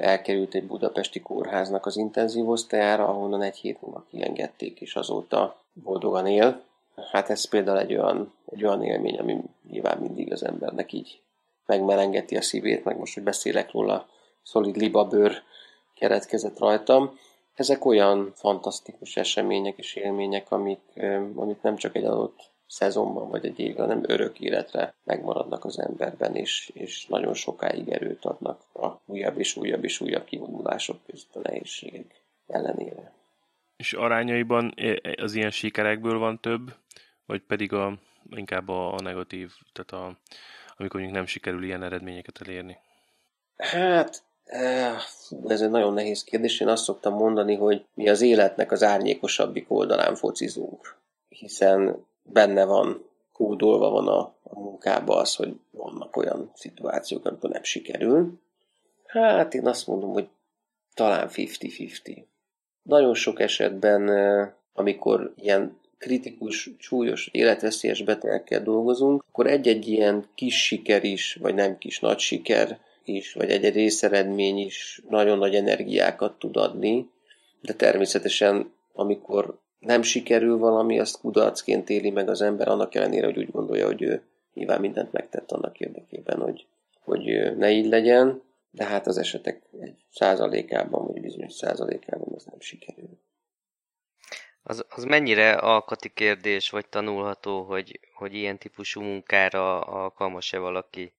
[0.00, 6.26] elkerült egy budapesti kórháznak az intenzív osztályára, ahonnan egy hét múlva kiengedték, és azóta boldogan
[6.26, 6.62] él.
[7.12, 11.20] Hát ez például egy olyan, egy olyan élmény, ami nyilván mindig az embernek így
[11.66, 14.08] megmelengeti a szívét, meg most, hogy beszélek róla,
[14.42, 15.42] szolid libabőr
[15.94, 17.18] keretkezett rajtam
[17.56, 20.80] ezek olyan fantasztikus események és élmények, amik,
[21.34, 26.36] amik nem csak egy adott szezonban vagy egy évben, hanem örök életre megmaradnak az emberben,
[26.36, 31.40] és, és nagyon sokáig erőt adnak a újabb és újabb és újabb kivonulások között a
[31.42, 33.12] nehézségek ellenére.
[33.76, 34.74] És arányaiban
[35.16, 36.74] az ilyen sikerekből van több,
[37.26, 37.98] vagy pedig a,
[38.30, 40.18] inkább a, a negatív, tehát a,
[40.76, 42.76] amikor mondjuk nem sikerül ilyen eredményeket elérni?
[43.56, 44.22] Hát
[45.46, 46.60] ez egy nagyon nehéz kérdés.
[46.60, 50.96] Én azt szoktam mondani, hogy mi az életnek az árnyékosabbik oldalán focizunk,
[51.28, 57.62] hiszen benne van, kódolva van a, a munkába az, hogy vannak olyan szituációk, amikor nem
[57.62, 58.40] sikerül.
[59.06, 60.28] Hát én azt mondom, hogy
[60.94, 62.24] talán 50-50.
[62.82, 64.08] Nagyon sok esetben,
[64.72, 71.78] amikor ilyen kritikus, súlyos, életveszélyes betegekkel dolgozunk, akkor egy-egy ilyen kis siker is, vagy nem
[71.78, 72.78] kis nagy siker
[73.08, 77.10] is, vagy egy-egy részeredmény is nagyon nagy energiákat tud adni,
[77.60, 83.38] de természetesen amikor nem sikerül valami, azt kudarcként éli meg az ember, annak ellenére, hogy
[83.38, 84.22] úgy gondolja, hogy ő
[84.54, 86.66] nyilván mindent megtett annak érdekében, hogy,
[87.04, 92.60] hogy ne így legyen, de hát az esetek egy százalékában, vagy bizonyos százalékában ez nem
[92.60, 93.18] sikerül.
[94.62, 101.12] Az, az mennyire alkati kérdés, vagy tanulható, hogy, hogy ilyen típusú munkára alkalmas-e valaki?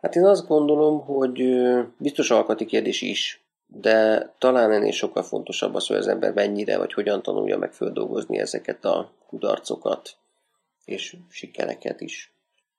[0.00, 1.58] Hát én azt gondolom, hogy
[1.96, 6.92] biztos alkati kérdés is, de talán ennél sokkal fontosabb az, hogy az ember mennyire vagy
[6.92, 10.16] hogyan tanulja meg földolgozni ezeket a kudarcokat
[10.84, 12.32] és sikereket is.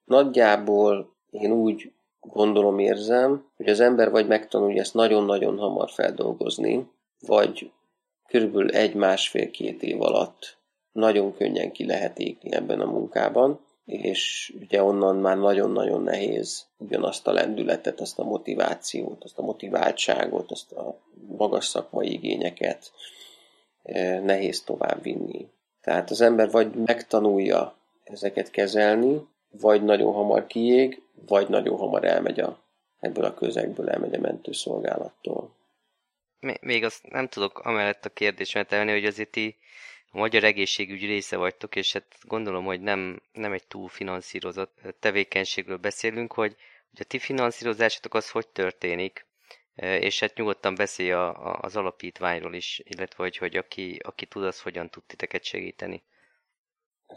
[0.05, 1.91] Nagyjából én úgy
[2.21, 6.87] gondolom, érzem, hogy az ember vagy megtanulja ezt nagyon-nagyon hamar feldolgozni,
[7.19, 7.71] vagy
[8.27, 10.57] körülbelül egy-másfél-két év alatt
[10.91, 13.59] nagyon könnyen ki lehet égni ebben a munkában,
[13.89, 20.51] és ugye onnan már nagyon-nagyon nehéz ugyanazt a lendületet, azt a motivációt, azt a motiváltságot,
[20.51, 20.99] azt a
[21.37, 22.91] magas szakmai igényeket
[23.83, 25.47] eh, nehéz tovább vinni.
[25.81, 32.39] Tehát az ember vagy megtanulja ezeket kezelni, vagy nagyon hamar kiég, vagy nagyon hamar elmegy
[32.39, 32.59] a,
[32.99, 35.57] ebből a közegből, elmegy a mentőszolgálattól.
[36.61, 39.57] Még azt nem tudok amellett a kérdésemet elvenni, hogy azért ti
[40.11, 45.77] a magyar egészségügy része vagytok, és hát gondolom, hogy nem, nem egy túl finanszírozott tevékenységről
[45.77, 46.55] beszélünk, hogy,
[46.91, 49.25] hogy a ti finanszírozásatok az hogy történik,
[49.75, 54.43] és hát nyugodtan beszélj a, a, az alapítványról is, illetve hogy, hogy aki, aki tud,
[54.43, 56.03] az hogyan tud titeket segíteni.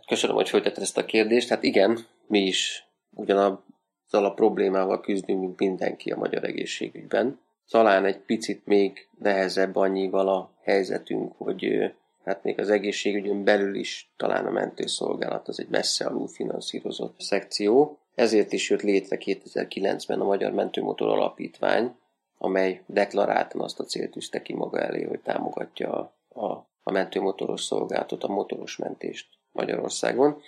[0.07, 1.49] Köszönöm, hogy föltetted ezt a kérdést.
[1.49, 7.41] Hát igen, mi is ugyanazzal a problémával küzdünk, mint mindenki a magyar egészségügyben.
[7.69, 11.93] Talán egy picit még nehezebb annyival a helyzetünk, hogy
[12.25, 17.99] hát még az egészségügyön belül is talán a mentőszolgálat az egy messze alul finanszírozott szekció.
[18.15, 21.97] Ezért is jött létre 2009-ben a Magyar Mentőmotor Alapítvány,
[22.39, 27.63] amely deklaráltan azt a célt tűzte ki maga elé, hogy támogatja a, a, a mentőmotoros
[27.63, 30.41] szolgálatot, a motoros mentést Magyarországon.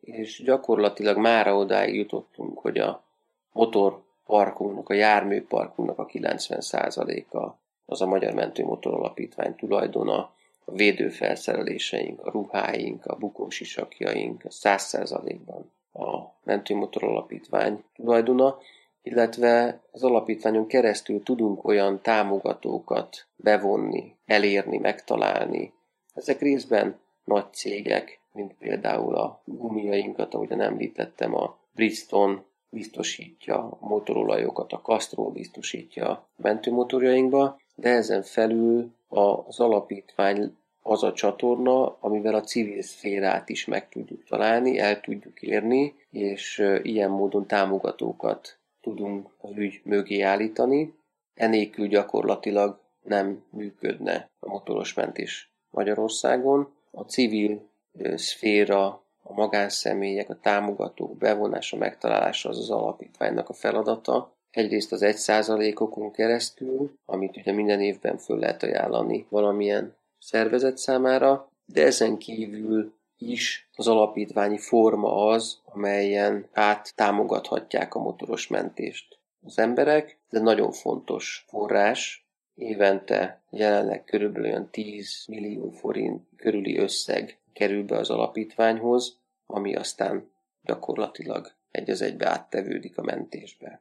[0.00, 3.04] És gyakorlatilag mára odáig jutottunk, hogy a
[3.52, 10.36] motorparkunknak, a járműparkunknak a 90%-a az a Magyar Mentőmotor Alapítvány tulajdona,
[10.68, 18.58] a védőfelszereléseink, a ruháink, a bukósisakjaink, a száz százalékban a Mentőmotor Alapítvány tulajdona,
[19.02, 25.72] illetve az alapítványon keresztül tudunk olyan támogatókat bevonni, elérni, megtalálni.
[26.14, 34.72] Ezek részben nagy cégek, mint például a gumiainkat, ahogyan említettem, a Bridgestone biztosítja a motorolajokat,
[34.72, 42.40] a Castrol biztosítja a mentőmotorjainkba, de ezen felül az alapítvány az a csatorna, amivel a
[42.40, 49.56] civil szférát is meg tudjuk találni, el tudjuk érni, és ilyen módon támogatókat tudunk az
[49.56, 50.94] ügy mögé állítani.
[51.34, 56.72] Enélkül gyakorlatilag nem működne a motoros mentés Magyarországon.
[56.90, 57.68] A civil
[58.14, 58.86] szféra,
[59.22, 64.36] a magánszemélyek, a támogatók bevonása, megtalálása az az alapítványnak a feladata.
[64.50, 71.50] Egyrészt az egy százalékokon keresztül, amit ugye minden évben föl lehet ajánlani valamilyen szervezet számára,
[71.66, 79.58] de ezen kívül is az alapítványi forma az, amelyen át támogathatják a motoros mentést az
[79.58, 80.18] emberek.
[80.30, 87.84] Ez egy nagyon fontos forrás, évente jelenleg körülbelül olyan 10 millió forint körüli összeg kerül
[87.84, 90.30] be az alapítványhoz, ami aztán
[90.62, 93.80] gyakorlatilag egy az egybe áttevődik a mentésbe.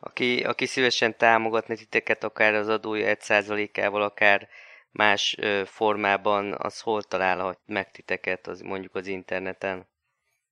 [0.00, 4.48] Aki, aki szívesen támogatni titeket, akár az adója 1%-ával, akár
[4.90, 9.86] más formában, az hol találhat meg titeket, az, mondjuk az interneten?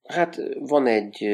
[0.03, 1.27] Hát van egy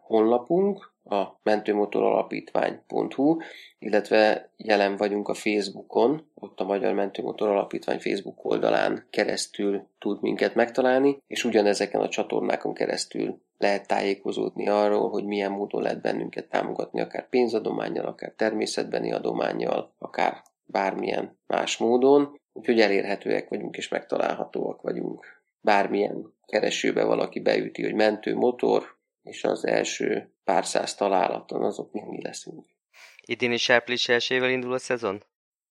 [0.00, 3.36] honlapunk, a mentőmotoralapítvány.hu,
[3.78, 10.54] illetve jelen vagyunk a Facebookon, ott a Magyar Mentőmotor Alapítvány Facebook oldalán keresztül tud minket
[10.54, 17.00] megtalálni, és ugyanezeken a csatornákon keresztül lehet tájékozódni arról, hogy milyen módon lehet bennünket támogatni,
[17.00, 25.42] akár pénzadományjal, akár természetbeni adományjal, akár bármilyen más módon, úgyhogy elérhetőek vagyunk és megtalálhatóak vagyunk.
[25.60, 32.08] Bármilyen keresőbe valaki beüti, hogy mentő motor, és az első pár száz találaton azok mind
[32.08, 32.66] mi leszünk.
[33.26, 35.22] Idén is április elsővel indul a szezon?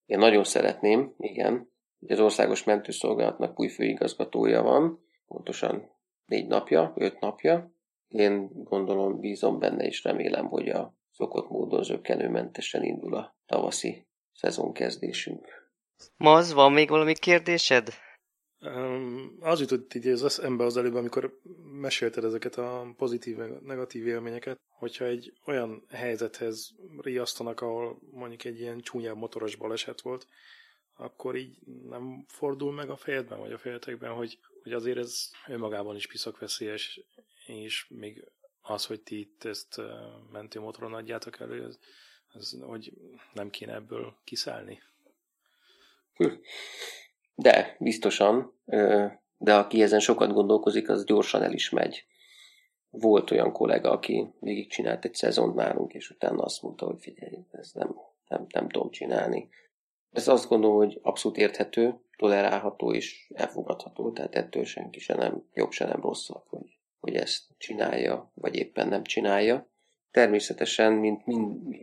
[0.06, 1.72] Én nagyon szeretném, igen.
[2.08, 5.90] Az Országos Mentőszolgálatnak új főigazgatója van, pontosan
[6.26, 7.72] négy napja, öt napja.
[8.12, 15.72] Én gondolom, bízom benne, és remélem, hogy a szokott módon zöggenőmentesen indul a tavaszi szezonkezdésünk.
[16.18, 17.90] Maz, van még valami kérdésed?
[18.60, 21.40] Um, az jutott így az eszembe az előbb, amikor
[21.72, 28.80] mesélted ezeket a pozitív, negatív élményeket, hogyha egy olyan helyzethez riasztanak, ahol mondjuk egy ilyen
[28.80, 30.28] csúnyább motoros baleset volt,
[30.94, 31.58] akkor így
[31.90, 37.02] nem fordul meg a fejedben, vagy a fejetekben, hogy, hogy azért ez önmagában is piszakveszélyes,
[37.52, 38.32] és még
[38.62, 39.82] az, hogy ti itt ezt
[40.32, 41.78] mentőmotoron adjátok elő, ez,
[42.34, 42.94] ez, hogy
[43.34, 44.82] nem kéne ebből kiszállni?
[47.36, 48.60] De, biztosan,
[49.38, 52.06] de aki ezen sokat gondolkozik, az gyorsan el is megy.
[52.90, 57.72] Volt olyan kollega, aki végigcsinált egy szezont nálunk, és utána azt mondta, hogy figyelj, ez
[57.72, 57.96] nem,
[58.28, 59.50] nem, nem tudom csinálni.
[60.12, 65.72] Ez azt gondolom, hogy abszolút érthető, tolerálható és elfogadható, tehát ettől senki se nem jobb,
[65.72, 69.70] se nem rosszabb, hogy, hogy ezt csinálja, vagy éppen nem csinálja.
[70.12, 71.76] Természetesen, mint mind,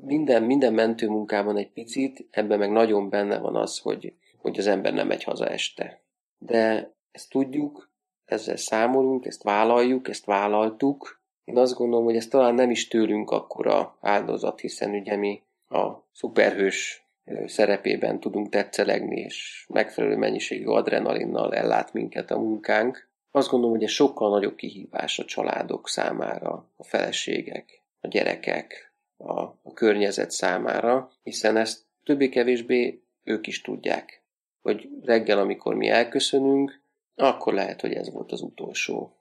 [0.00, 4.92] minden, minden mentőmunkában egy picit, ebben meg nagyon benne van az, hogy, hogy az ember
[4.92, 6.02] nem megy haza este.
[6.38, 7.90] De ezt tudjuk,
[8.24, 11.20] ezzel számolunk, ezt vállaljuk, ezt vállaltuk.
[11.44, 15.92] Én azt gondolom, hogy ez talán nem is tőlünk akkora áldozat, hiszen ugye mi a
[16.12, 17.06] szuperhős
[17.46, 23.08] szerepében tudunk tetszelegni, és megfelelő mennyiségű adrenalinnal ellát minket a munkánk.
[23.36, 29.40] Azt gondolom, hogy ez sokkal nagyobb kihívás a családok számára, a feleségek, a gyerekek, a,
[29.40, 34.22] a környezet számára, hiszen ezt többé-kevésbé ők is tudják,
[34.62, 36.80] hogy reggel, amikor mi elköszönünk,
[37.14, 39.16] akkor lehet, hogy ez volt az utolsó.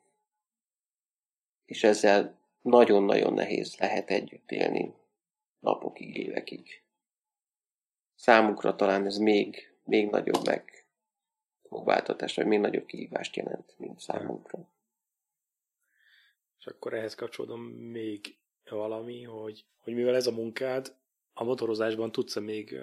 [1.65, 4.93] És ezzel nagyon-nagyon nehéz lehet együtt élni
[5.59, 6.83] napokig, évekig.
[8.15, 10.74] Számukra talán ez még, még nagyobb meg
[11.69, 14.69] próbáltatás, vagy még nagyobb kihívást jelent, mint számunkra.
[16.59, 18.37] És akkor ehhez kapcsolódom még
[18.69, 20.95] valami, hogy, hogy mivel ez a munkád,
[21.33, 22.79] a motorozásban tudsz-e még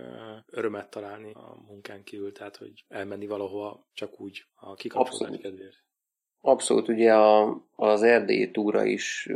[0.47, 5.83] örömet találni a munkán kívül, tehát hogy elmenni valahova csak úgy a kikapcsolódás kedvéért?
[6.41, 9.29] Abszolút, ugye a, az erdélyi túra is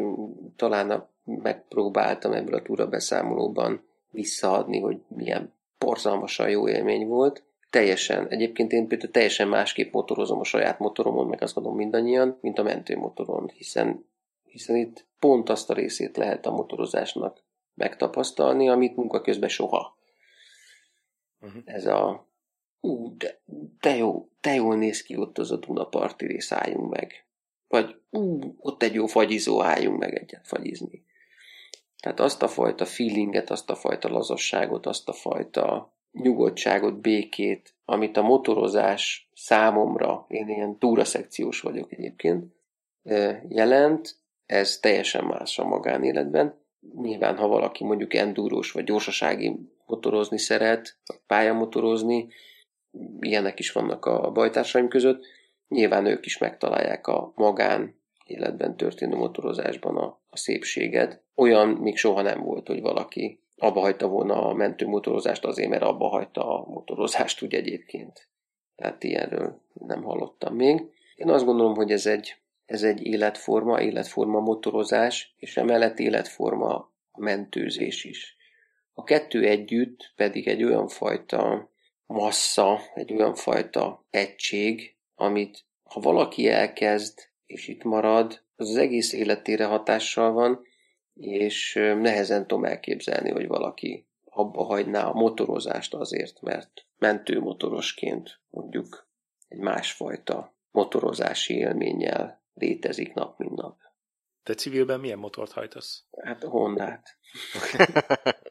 [0.57, 7.45] talán a, megpróbáltam ebből a túra beszámolóban visszaadni, hogy milyen borzalmasan jó élmény volt.
[7.71, 12.59] Teljesen, egyébként én például teljesen másképp motorozom a saját motoromon, meg azt gondolom mindannyian, mint
[12.59, 14.05] a mentőmotoron, hiszen
[14.57, 17.43] hiszen itt pont azt a részét lehet a motorozásnak
[17.75, 19.99] megtapasztalni, amit munka közben soha.
[21.41, 21.63] Uh-huh.
[21.65, 22.29] Ez a
[22.81, 23.41] ú, de,
[23.81, 27.27] de, jó, de jól néz ki ott az a Dunaparti rész, álljunk meg.
[27.69, 31.05] Vagy ú, ott egy jó fagyizó, álljunk meg egyet fagyizni.
[32.01, 38.17] Tehát azt a fajta feelinget, azt a fajta lazasságot, azt a fajta nyugodtságot, békét, amit
[38.17, 42.55] a motorozás számomra, én ilyen túraszekciós vagyok egyébként,
[43.49, 46.61] jelent, ez teljesen más a magánéletben.
[46.95, 49.57] Nyilván, ha valaki mondjuk endúrós vagy gyorsasági
[49.87, 52.29] motorozni szeret, vagy pályamotorozni,
[53.21, 55.25] ilyenek is vannak a bajtársaim között,
[55.69, 61.23] nyilván ők is megtalálják a magán életben történő motorozásban a, a szépséget.
[61.35, 66.09] Olyan még soha nem volt, hogy valaki abba hagyta volna a mentőmotorozást azért, mert abba
[66.09, 68.29] hagyta a motorozást úgy egyébként.
[68.77, 70.83] Tehát ilyenről nem hallottam még.
[71.15, 72.37] Én azt gondolom, hogy ez egy,
[72.67, 78.37] ez egy életforma, életforma motorozás, és emellett életforma mentőzés is.
[78.95, 81.71] A kettő együtt pedig egy olyan fajta
[82.07, 89.13] massza, egy olyan fajta egység, amit ha valaki elkezd, és itt marad, az az egész
[89.13, 90.67] életére hatással van,
[91.17, 99.09] és nehezen tudom elképzelni, hogy valaki abba hagyná a motorozást azért, mert mentőmotorosként mondjuk
[99.49, 103.79] egy másfajta motorozási élménnyel létezik nap, mint nap.
[104.43, 106.05] Te civilben milyen motort hajtasz?
[106.23, 107.19] Hát a Hondát.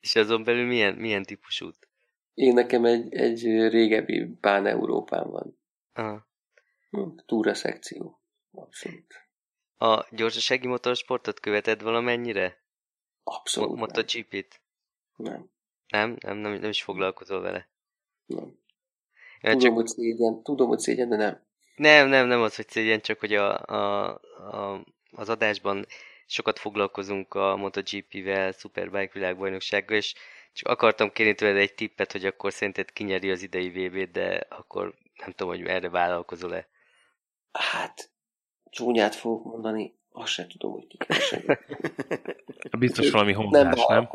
[0.00, 1.88] És azon belül milyen, milyen típusút?
[2.34, 5.58] Én nekem egy, egy régebbi bán Európán van.
[5.92, 6.28] Aha.
[6.90, 8.20] Hm, túra szekció.
[8.50, 9.25] Abszolút.
[9.78, 12.62] A gyorsasági motorsportot követed valamennyire?
[13.24, 14.60] Abszolút Mo- MotoGP-t?
[15.16, 15.50] Nem.
[15.88, 16.16] Nem?
[16.20, 17.68] Nem, nem, nem is foglalkozol vele.
[18.26, 18.58] Nem.
[19.40, 19.74] Ja, Tudom, csak...
[19.74, 21.44] hogy szégyen, tudom, hogy szégyen, de nem.
[21.76, 25.86] Nem, nem, nem az, hogy szégyen, csak hogy a, a, a, az adásban
[26.26, 30.14] sokat foglalkozunk a MotoGP-vel, Superbike világbajnoksággal, és
[30.52, 34.94] csak akartam kérni tőled egy tippet, hogy akkor szerinted kinyeri az idei VB-t, de akkor
[35.16, 36.68] nem tudom, hogy erre vállalkozol-e.
[37.52, 38.10] Hát,
[38.70, 41.66] csúnyát fogok mondani, azt sem tudom, hogy ki keresek.
[42.78, 44.08] Biztos valami hondás, nem?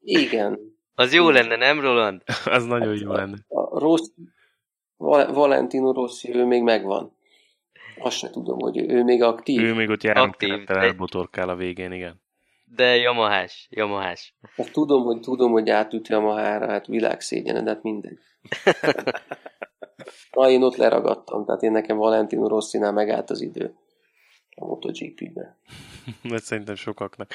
[0.00, 0.58] Igen.
[0.94, 2.22] Az jó lenne, nem Roland?
[2.44, 3.36] Az nagyon jó lenne.
[3.48, 4.08] A rossz,
[4.96, 7.16] Valentino Rossi, ő még megvan.
[7.98, 9.60] Azt sem tudom, hogy ő még aktív.
[9.60, 12.22] Ő még ott járműterettel elbotorkál a végén, igen.
[12.64, 14.34] De Yamahás, Yamahás.
[14.56, 18.18] Hát tudom, hogy tudom, hogy átüt Yamahára, hát világszégyen, de hát mindegy.
[20.32, 23.74] Na, én ott leragadtam, tehát én nekem Valentino Rossinál megállt az idő
[24.56, 25.56] a MotoGP-be.
[26.22, 27.30] Mert szerintem sokaknak.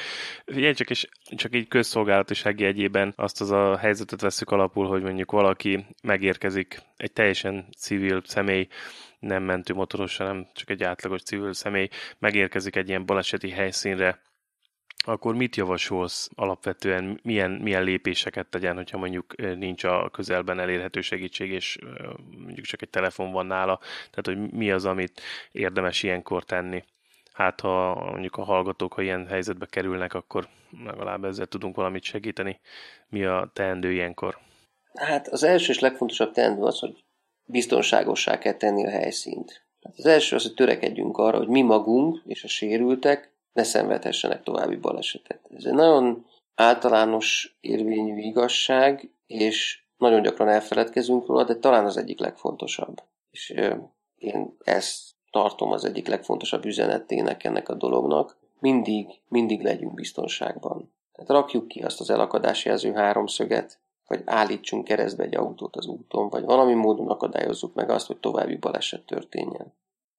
[0.46, 5.32] Figyelj csak, és csak így közszolgálatisági egyében azt az a helyzetet veszük alapul, hogy mondjuk
[5.32, 8.68] valaki megérkezik, egy teljesen civil személy,
[9.20, 11.88] nem mentő motoros, hanem csak egy átlagos civil személy,
[12.20, 14.22] megérkezik egy ilyen baleseti helyszínre,
[15.06, 21.52] akkor mit javasolsz alapvetően, milyen, milyen lépéseket tegyen, hogyha mondjuk nincs a közelben elérhető segítség,
[21.52, 21.78] és
[22.38, 23.80] mondjuk csak egy telefon van nála,
[24.12, 25.22] tehát hogy mi az, amit
[25.52, 26.84] érdemes ilyenkor tenni?
[27.34, 30.48] Hát ha mondjuk a hallgatók, ha ilyen helyzetbe kerülnek, akkor
[30.86, 32.60] legalább ezzel tudunk valamit segíteni.
[33.10, 34.38] Mi a teendő ilyenkor?
[34.94, 37.04] Hát az első és legfontosabb teendő az, hogy
[37.44, 39.66] biztonságossá kell tenni a helyszínt.
[39.84, 44.44] Hát az első az, hogy törekedjünk arra, hogy mi magunk és a sérültek ne szenvedhessenek
[44.44, 45.40] további balesetet.
[45.56, 52.20] Ez egy nagyon általános érvényű igazság, és nagyon gyakran elfeledkezünk róla, de talán az egyik
[52.20, 53.04] legfontosabb.
[53.32, 53.50] És
[54.16, 58.38] én ezt tartom az egyik legfontosabb üzenetének ennek a dolognak.
[58.60, 60.94] Mindig, mindig legyünk biztonságban.
[61.12, 66.44] Tehát rakjuk ki azt az elakadásjelző háromszöget, vagy állítsunk keresztbe egy autót az úton, vagy
[66.44, 69.74] valami módon akadályozzuk meg azt, hogy további baleset történjen.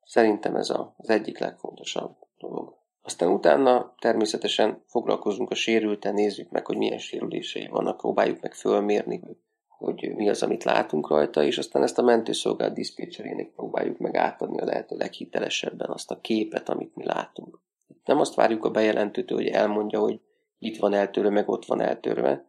[0.04, 2.79] Szerintem ez az egyik legfontosabb dolog.
[3.10, 9.20] Aztán utána természetesen foglalkozunk a sérülten, nézzük meg, hogy milyen sérülései vannak, próbáljuk meg fölmérni,
[9.68, 14.60] hogy mi az, amit látunk rajta, és aztán ezt a mentőszolgálat diszpécserének próbáljuk meg átadni
[14.60, 17.60] a lehető leghitelesebben azt a képet, amit mi látunk.
[18.04, 20.20] Nem azt várjuk a bejelentőtől, hogy elmondja, hogy
[20.58, 22.44] itt van eltörve, meg ott van eltörve,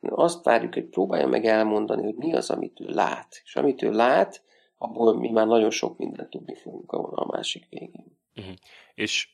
[0.00, 3.40] azt várjuk, hogy próbálja meg elmondani, hogy mi az, amit ő lát.
[3.44, 4.42] És amit ő lát,
[4.78, 8.18] abból mi már nagyon sok mindent tudni fogunk a másik végén.
[8.36, 8.54] Uh-huh.
[8.94, 9.32] És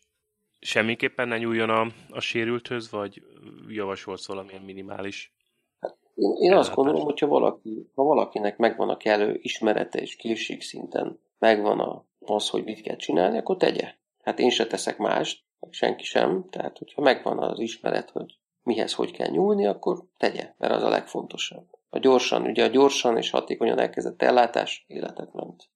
[0.61, 3.23] semmiképpen ne nyúljon a, a sérülthöz, vagy
[3.69, 5.33] javasolsz valamilyen minimális
[5.81, 10.63] hát én, én azt gondolom, hogyha valaki, ha valakinek megvan a kellő ismerete és készség
[10.63, 13.95] szinten, megvan a, az, hogy mit kell csinálni, akkor tegye.
[14.23, 19.11] Hát én se teszek mást, senki sem, tehát hogyha megvan az ismeret, hogy mihez hogy
[19.11, 21.67] kell nyúlni, akkor tegye, mert az a legfontosabb.
[21.91, 25.69] A gyorsan, ugye a gyorsan és hatékonyan elkezdett ellátás életet ment.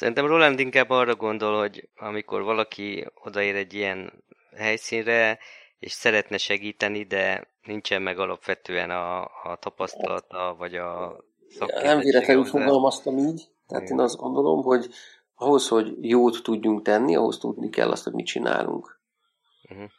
[0.00, 4.12] Szerintem Roland inkább arra gondol, hogy amikor valaki odaér egy ilyen
[4.56, 5.38] helyszínre,
[5.78, 11.16] és szeretne segíteni, de nincsen meg alapvetően a, a tapasztalata, vagy a
[11.82, 13.98] Nem véletlenül fogalmaztam így, tehát Igen.
[13.98, 14.88] én azt gondolom, hogy
[15.34, 19.00] ahhoz, hogy jót tudjunk tenni, ahhoz tudni kell azt, hogy mit csinálunk.
[19.70, 19.90] Uh-huh.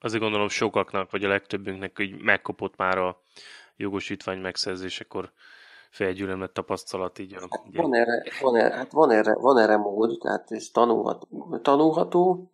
[0.00, 3.22] Azért gondolom sokaknak, vagy a legtöbbünknek, hogy megkopott már a
[3.76, 5.32] jogosítvány megszerzésekor
[5.90, 7.34] felgyűlömött tapasztalat így.
[7.34, 11.58] A, hát van, erre, van, erre, hát van, erre, van erre mód, tehát ez tanulható,
[11.62, 12.50] tanulható,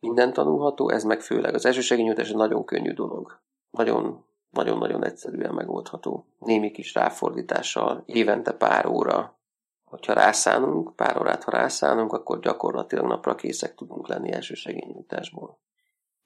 [0.00, 3.40] minden tanulható, ez meg főleg az elsősegényújtás egy nagyon könnyű dolog.
[3.70, 6.26] Nagyon, nagyon-nagyon egyszerűen megoldható.
[6.38, 9.38] Némi kis ráfordítással, évente pár óra,
[9.84, 15.58] hogyha rászánunk, pár órát, ha rászánunk, akkor gyakorlatilag napra készek tudunk lenni elsősegényújtásból.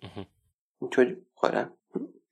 [0.03, 0.25] Uh-huh.
[0.79, 1.73] Úgyhogy hajrá!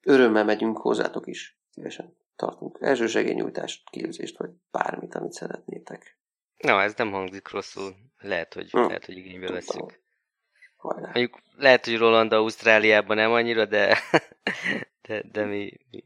[0.02, 1.60] Örömmel megyünk hozzátok is.
[1.70, 6.18] Szívesen tartunk elsősegényújtást, képzést, vagy bármit, amit szeretnétek.
[6.56, 7.94] Na, ez nem hangzik rosszul.
[8.18, 8.78] Lehet, hogy, hm.
[8.78, 10.00] lehet, hogy igénybe veszünk.
[10.94, 13.98] Mondjuk lehet, hogy Roland Ausztráliában nem annyira, de,
[15.02, 16.04] de, de mi, mi...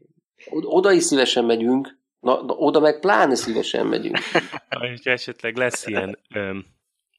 [0.49, 4.17] Oda is szívesen megyünk, na, na, oda meg pláne szívesen megyünk.
[4.69, 6.65] Ha esetleg lesz ilyen öm,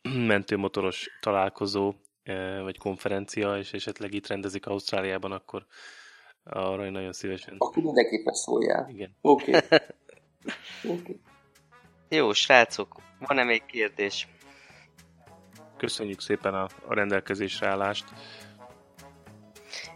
[0.03, 1.95] mentőmotoros találkozó,
[2.63, 5.67] vagy konferencia, és esetleg itt rendezik Ausztráliában, akkor
[6.45, 7.55] arra én nagyon szívesen.
[7.59, 8.89] Akkor mindenképpen szóljál.
[8.89, 9.17] Igen.
[9.21, 9.53] Oké.
[10.85, 10.97] Okay.
[10.99, 11.21] okay.
[12.09, 14.29] Jó, srácok, van-e még kérdés?
[15.77, 18.05] Köszönjük szépen a, a rendelkezésre állást.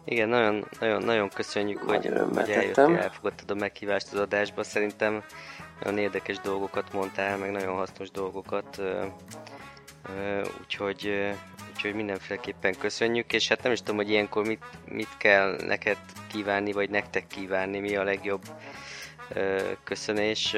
[0.04, 4.62] Igen, nagyon, nagyon, nagyon köszönjük, hogy, hogy eljöttél, elfogadtad a meghívást az adásba.
[4.62, 5.24] Szerintem
[5.82, 8.82] nagyon érdekes dolgokat mondtál, meg nagyon hasznos dolgokat.
[10.60, 11.32] Úgyhogy,
[11.74, 15.98] úgyhogy mindenféleképpen köszönjük, és hát nem is tudom, hogy ilyenkor mit, mit kell neked
[16.32, 18.42] kívánni, vagy nektek kívánni, mi a legjobb
[19.84, 20.56] köszönés.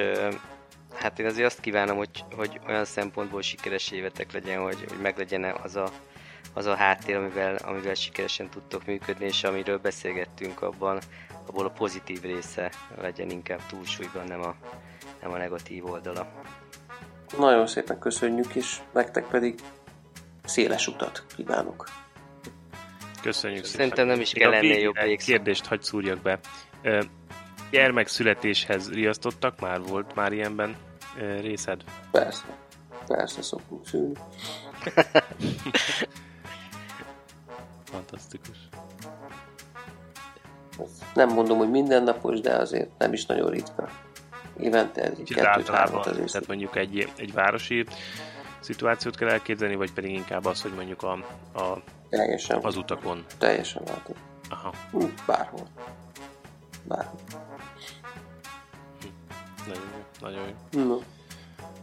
[0.95, 5.45] Hát én azért azt kívánom, hogy, hogy olyan szempontból sikeres évetek legyen, hogy, hogy meglegyen
[5.45, 5.91] az a,
[6.53, 11.01] az a háttér, amivel, amivel sikeresen tudtok működni, és amiről beszélgettünk abban,
[11.47, 12.71] abból a pozitív része
[13.01, 14.55] legyen inkább túlsúlyban, nem a,
[15.23, 16.27] nem a negatív oldala.
[17.37, 19.61] Nagyon szépen köszönjük, és nektek pedig
[20.45, 21.89] széles utat kívánok.
[23.23, 23.79] Köszönjük szépen.
[23.79, 25.27] Szerintem nem is kell ennél jobb végszó.
[25.27, 26.39] Kérdést hagy szúrjak be.
[27.71, 29.61] Gyermekszületéshez riasztottak?
[29.61, 30.77] Már volt már ilyenben
[31.41, 31.85] részed?
[32.11, 32.45] Persze.
[33.07, 34.15] Persze szokunk szülni.
[37.91, 38.57] Fantasztikus.
[41.15, 43.89] Nem mondom, hogy mindennapos, de azért nem is nagyon ritka.
[44.61, 46.33] Évente egy kettőt, hármat azért.
[46.33, 47.87] Tehát mondjuk egy, egy városi
[48.61, 51.13] szituációt kell elképzelni, vagy pedig inkább az, hogy mondjuk a,
[51.55, 52.59] a Teljesen.
[52.63, 53.25] az utakon.
[53.39, 54.17] Teljesen látom.
[54.49, 54.73] Aha.
[55.27, 55.67] Bárhol.
[56.85, 57.19] Bárhol.
[59.67, 60.05] Nagyon jó.
[60.21, 60.43] Nagyon
[60.73, 60.83] jó.
[60.85, 61.01] No.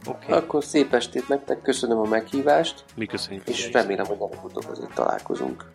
[0.08, 0.38] Okay.
[0.38, 2.84] Akkor szép estét nektek, köszönöm a meghívást.
[2.96, 3.48] Mi köszönjük.
[3.48, 5.72] És remélem, hogy előbb-utóbb azért találkozunk.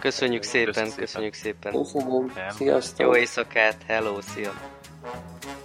[0.00, 1.72] Köszönjük szépen, köszönjük szépen.
[1.72, 3.06] Köszönöm, sziasztok.
[3.06, 4.52] Jó éjszakát, hello, szia.
[5.06, 5.55] Thank you.